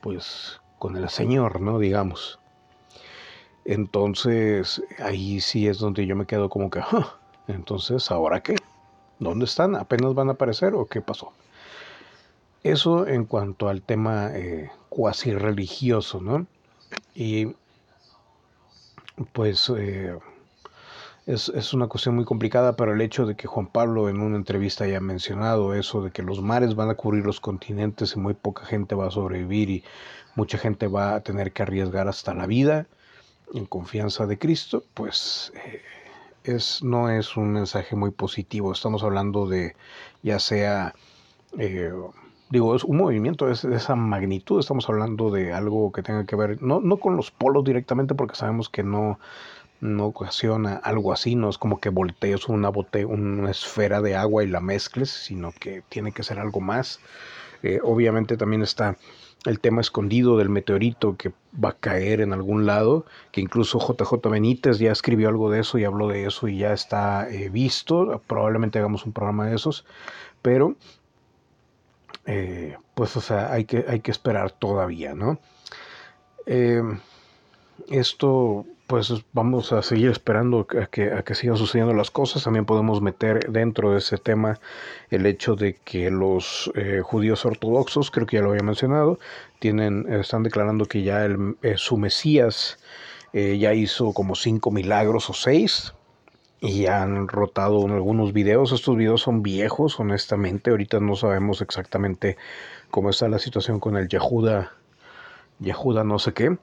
[0.00, 1.78] pues, con el Señor, ¿no?
[1.78, 2.38] Digamos.
[3.64, 6.80] Entonces, ahí sí es donde yo me quedo como que,
[7.48, 8.56] entonces, ¿ahora qué?
[9.18, 9.76] ¿Dónde están?
[9.76, 11.32] ¿Apenas van a aparecer o qué pasó?
[12.62, 16.46] Eso en cuanto al tema eh, cuasi religioso, ¿no?
[17.14, 17.54] Y
[19.32, 20.16] pues eh,
[21.26, 24.84] es, una cuestión muy complicada, pero el hecho de que Juan Pablo en una entrevista
[24.84, 28.66] haya mencionado eso, de que los mares van a cubrir los continentes y muy poca
[28.66, 29.84] gente va a sobrevivir y
[30.34, 32.86] mucha gente va a tener que arriesgar hasta la vida
[33.54, 35.82] en confianza de Cristo, pues eh,
[36.44, 38.72] es, no es un mensaje muy positivo.
[38.72, 39.74] Estamos hablando de
[40.22, 40.94] ya sea...
[41.58, 41.92] Eh,
[42.50, 46.62] digo, es un movimiento de esa magnitud, estamos hablando de algo que tenga que ver,
[46.62, 49.18] no, no con los polos directamente, porque sabemos que no,
[49.80, 54.48] no ocasiona algo así, no es como que voltees una, una esfera de agua y
[54.48, 57.00] la mezcles, sino que tiene que ser algo más.
[57.62, 58.96] Eh, obviamente también está
[59.44, 61.32] el tema escondido del meteorito que
[61.62, 65.78] va a caer en algún lado, que incluso JJ Benítez ya escribió algo de eso
[65.78, 69.84] y habló de eso y ya está eh, visto, probablemente hagamos un programa de esos,
[70.42, 70.76] pero
[72.26, 75.38] eh, pues o sea, hay que, hay que esperar todavía, ¿no?
[77.88, 82.44] esto pues vamos a seguir esperando a que, sigan sucediendo las cosas.
[82.44, 84.60] También podemos meter dentro de ese tema
[85.10, 89.18] el hecho de que los eh, judíos ortodoxos, creo que ya lo había mencionado,
[89.58, 92.78] tienen, están declarando que ya el, eh, su Mesías
[93.32, 95.94] eh, ya hizo como cinco milagros o seis.
[96.60, 98.72] Y han rotado en algunos videos.
[98.72, 100.70] Estos videos son viejos, honestamente.
[100.70, 102.38] Ahorita no sabemos exactamente
[102.90, 104.72] cómo está la situación con el Yehuda,
[105.60, 106.56] Yehuda no sé qué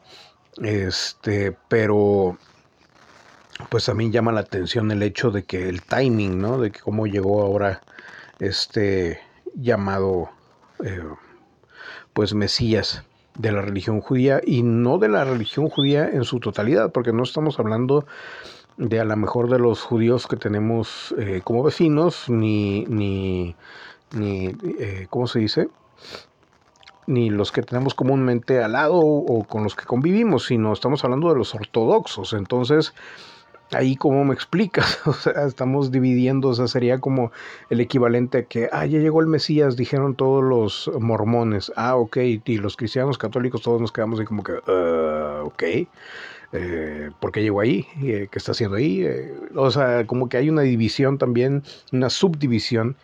[0.58, 2.38] este, pero
[3.70, 6.58] pues mí llama la atención el hecho de que el timing, ¿no?
[6.58, 7.82] De que cómo llegó ahora
[8.40, 9.20] este
[9.56, 10.30] llamado
[10.84, 11.04] eh,
[12.14, 13.04] pues Mesías
[13.36, 17.24] de la religión judía y no de la religión judía en su totalidad, porque no
[17.24, 18.06] estamos hablando
[18.78, 23.56] de a lo mejor de los judíos que tenemos eh, como vecinos, ni, ni,
[24.12, 24.48] ni
[24.80, 25.70] eh, ¿cómo se dice?
[27.12, 31.30] Ni los que tenemos comúnmente al lado o con los que convivimos, sino estamos hablando
[31.30, 32.34] de los ortodoxos.
[32.34, 32.94] Entonces,
[33.74, 37.32] ahí como me explicas, o sea, estamos dividiendo, o sea, sería como
[37.70, 42.18] el equivalente a que, ah, ya llegó el Mesías, dijeron todos los mormones, ah, ok,
[42.18, 45.64] y los cristianos católicos todos nos quedamos ahí como que, uh, ok,
[46.54, 47.88] eh, ¿por qué llegó ahí?
[48.04, 49.04] Eh, ¿Qué está haciendo ahí?
[49.04, 52.98] Eh, o sea, como que hay una división también, una subdivisión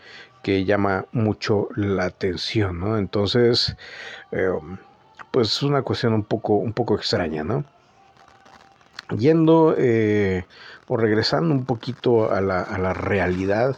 [0.48, 2.98] que llama mucho la atención, ¿no?
[2.98, 3.76] Entonces,
[4.32, 4.48] eh,
[5.30, 7.66] pues es una cuestión un poco, un poco extraña, ¿no?
[9.18, 10.46] Yendo eh,
[10.88, 13.76] o regresando un poquito a la, a la realidad,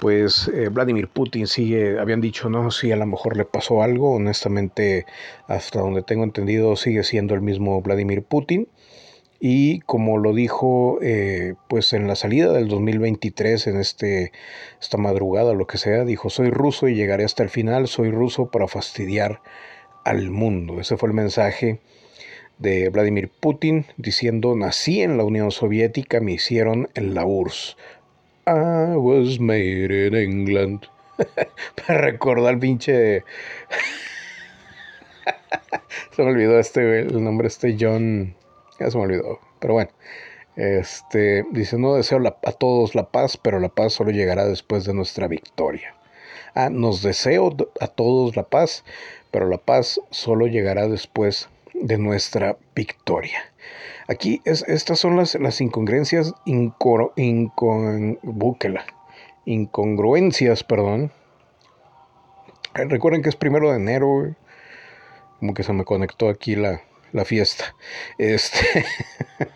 [0.00, 4.16] pues eh, Vladimir Putin sigue, habían dicho, no, si a lo mejor le pasó algo,
[4.16, 5.06] honestamente,
[5.46, 8.66] hasta donde tengo entendido, sigue siendo el mismo Vladimir Putin
[9.40, 14.32] y como lo dijo eh, pues en la salida del 2023 en este
[14.80, 18.50] esta madrugada lo que sea dijo soy ruso y llegaré hasta el final soy ruso
[18.50, 19.40] para fastidiar
[20.04, 21.80] al mundo ese fue el mensaje
[22.58, 27.78] de Vladimir Putin diciendo nací en la Unión Soviética me hicieron en la URSS
[28.46, 30.84] I was made in England
[31.88, 33.24] me recordó al pinche
[36.14, 38.34] se me olvidó este el nombre este John
[38.80, 39.38] ya se me olvidó.
[39.60, 39.90] Pero bueno.
[40.56, 44.92] Este, dice, no deseo a todos la paz, pero la paz solo llegará después de
[44.92, 45.94] nuestra victoria.
[46.54, 48.84] Ah, nos deseo a todos la paz,
[49.30, 53.38] pero la paz solo llegará después de nuestra victoria.
[54.08, 56.34] Aquí es, estas son las, las incongruencias,
[59.46, 61.12] incongruencias, perdón.
[62.74, 64.34] Recuerden que es primero de enero,
[65.38, 67.74] como que se me conectó aquí la, la fiesta.
[68.18, 68.84] Este,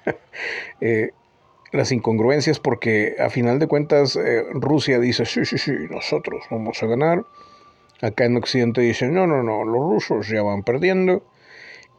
[0.80, 1.10] eh,
[1.72, 6.82] las incongruencias porque a final de cuentas eh, Rusia dice, sí, sí, sí, nosotros vamos
[6.82, 7.24] a ganar.
[8.00, 11.22] Acá en Occidente dicen, no, no, no, los rusos ya van perdiendo.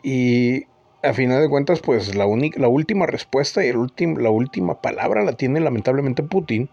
[0.03, 0.66] Y
[1.03, 2.26] a final de cuentas, pues la,
[2.56, 6.70] la última respuesta y la última palabra la tiene lamentablemente Putin.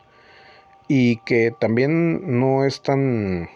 [0.89, 3.49] Y que también no es tan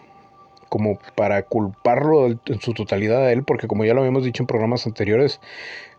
[0.69, 4.47] como para culparlo en su totalidad a él, porque como ya lo habíamos dicho en
[4.47, 5.39] programas anteriores,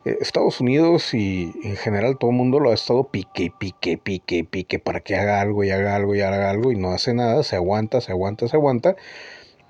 [0.05, 4.45] eh, Estados Unidos y en general todo el mundo lo ha estado pique, pique, pique,
[4.45, 7.43] pique para que haga algo y haga algo y haga algo y no hace nada,
[7.43, 8.97] se aguanta, se aguanta, se aguanta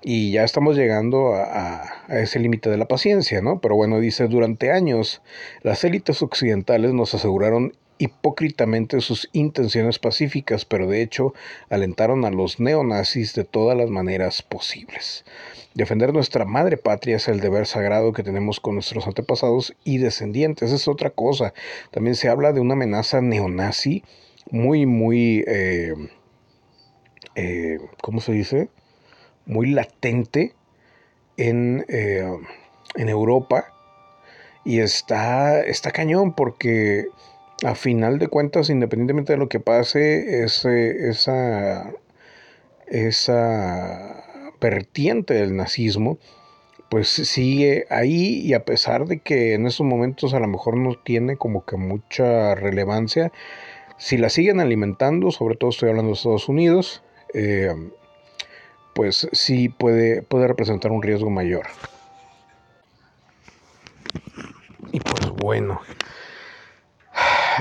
[0.02, 3.60] y ya estamos llegando a, ese límite de la paciencia, ¿no?
[3.60, 5.22] Pero bueno, dice, durante años
[5.62, 11.34] las élites occidentales nos aseguraron hipócritamente sus intenciones pacíficas, pero de hecho
[11.68, 15.24] alentaron a los neonazis de todas las maneras posibles.
[15.74, 20.72] Defender nuestra madre patria es el deber sagrado que tenemos con nuestros antepasados y descendientes,
[20.72, 21.54] es otra cosa.
[21.90, 24.02] También se habla de una amenaza neonazi
[24.50, 25.44] muy, muy...
[25.46, 25.94] Eh,
[27.34, 28.68] eh, ¿Cómo se dice?
[29.48, 30.54] muy latente
[31.36, 32.38] en, eh,
[32.94, 33.72] en Europa
[34.64, 37.06] y está, está cañón porque
[37.64, 41.92] a final de cuentas, independientemente de lo que pase, ese, esa,
[42.86, 44.24] esa
[44.60, 46.18] vertiente del nazismo,
[46.88, 50.94] pues sigue ahí y a pesar de que en estos momentos a lo mejor no
[50.94, 53.32] tiene como que mucha relevancia,
[53.98, 57.02] si la siguen alimentando, sobre todo estoy hablando de Estados Unidos,
[57.34, 57.74] eh,
[58.94, 61.66] pues sí puede, puede representar un riesgo mayor.
[64.92, 65.80] Y pues bueno,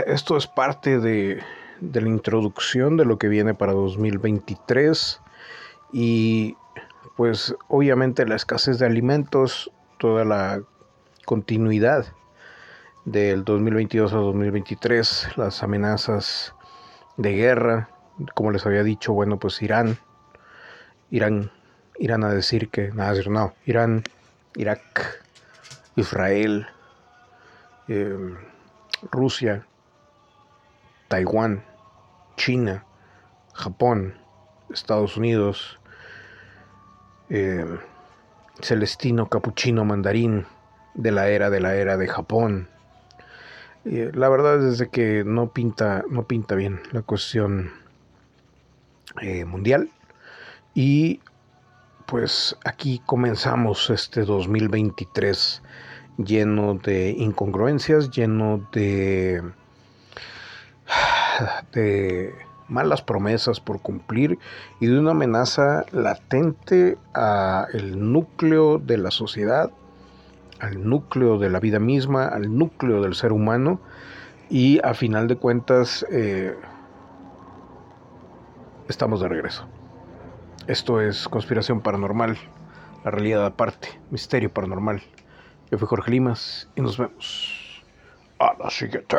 [0.05, 1.41] esto es parte de,
[1.79, 5.21] de la introducción de lo que viene para 2023
[5.93, 6.55] y
[7.15, 10.61] pues obviamente la escasez de alimentos, toda la
[11.25, 12.05] continuidad
[13.05, 16.53] del 2022 a 2023, las amenazas
[17.15, 17.89] de guerra,
[18.35, 19.97] como les había dicho, bueno, pues Irán
[21.09, 21.51] Irán,
[21.99, 24.03] Irán a decir que, nada, no, Irán,
[24.55, 25.23] Irak,
[25.95, 26.67] Israel,
[27.87, 28.35] em,
[29.11, 29.65] Rusia,
[31.07, 31.63] Taiwán,
[32.35, 32.85] China,
[33.53, 34.15] Japón,
[34.73, 35.79] Estados Unidos,
[37.29, 37.79] em,
[38.61, 40.45] Celestino, Capuchino, Mandarín,
[40.93, 42.69] de la era de la era de Japón.
[43.85, 47.71] la verdad es de que no pinta, no pinta bien la cuestión
[49.21, 49.89] eh, mundial.
[50.73, 51.21] Y
[52.05, 55.61] pues aquí comenzamos este 2023
[56.17, 59.41] lleno de incongruencias, lleno de,
[61.73, 62.33] de
[62.67, 64.39] malas promesas por cumplir
[64.79, 69.71] y de una amenaza latente al núcleo de la sociedad,
[70.59, 73.79] al núcleo de la vida misma, al núcleo del ser humano
[74.49, 76.55] y a final de cuentas eh,
[78.88, 79.67] estamos de regreso.
[80.67, 82.38] Esto es Conspiración Paranormal,
[83.05, 85.01] la realidad aparte, misterio paranormal.
[85.71, 87.83] Yo fui Jorge Limas y nos vemos
[88.39, 89.17] a la siguiente.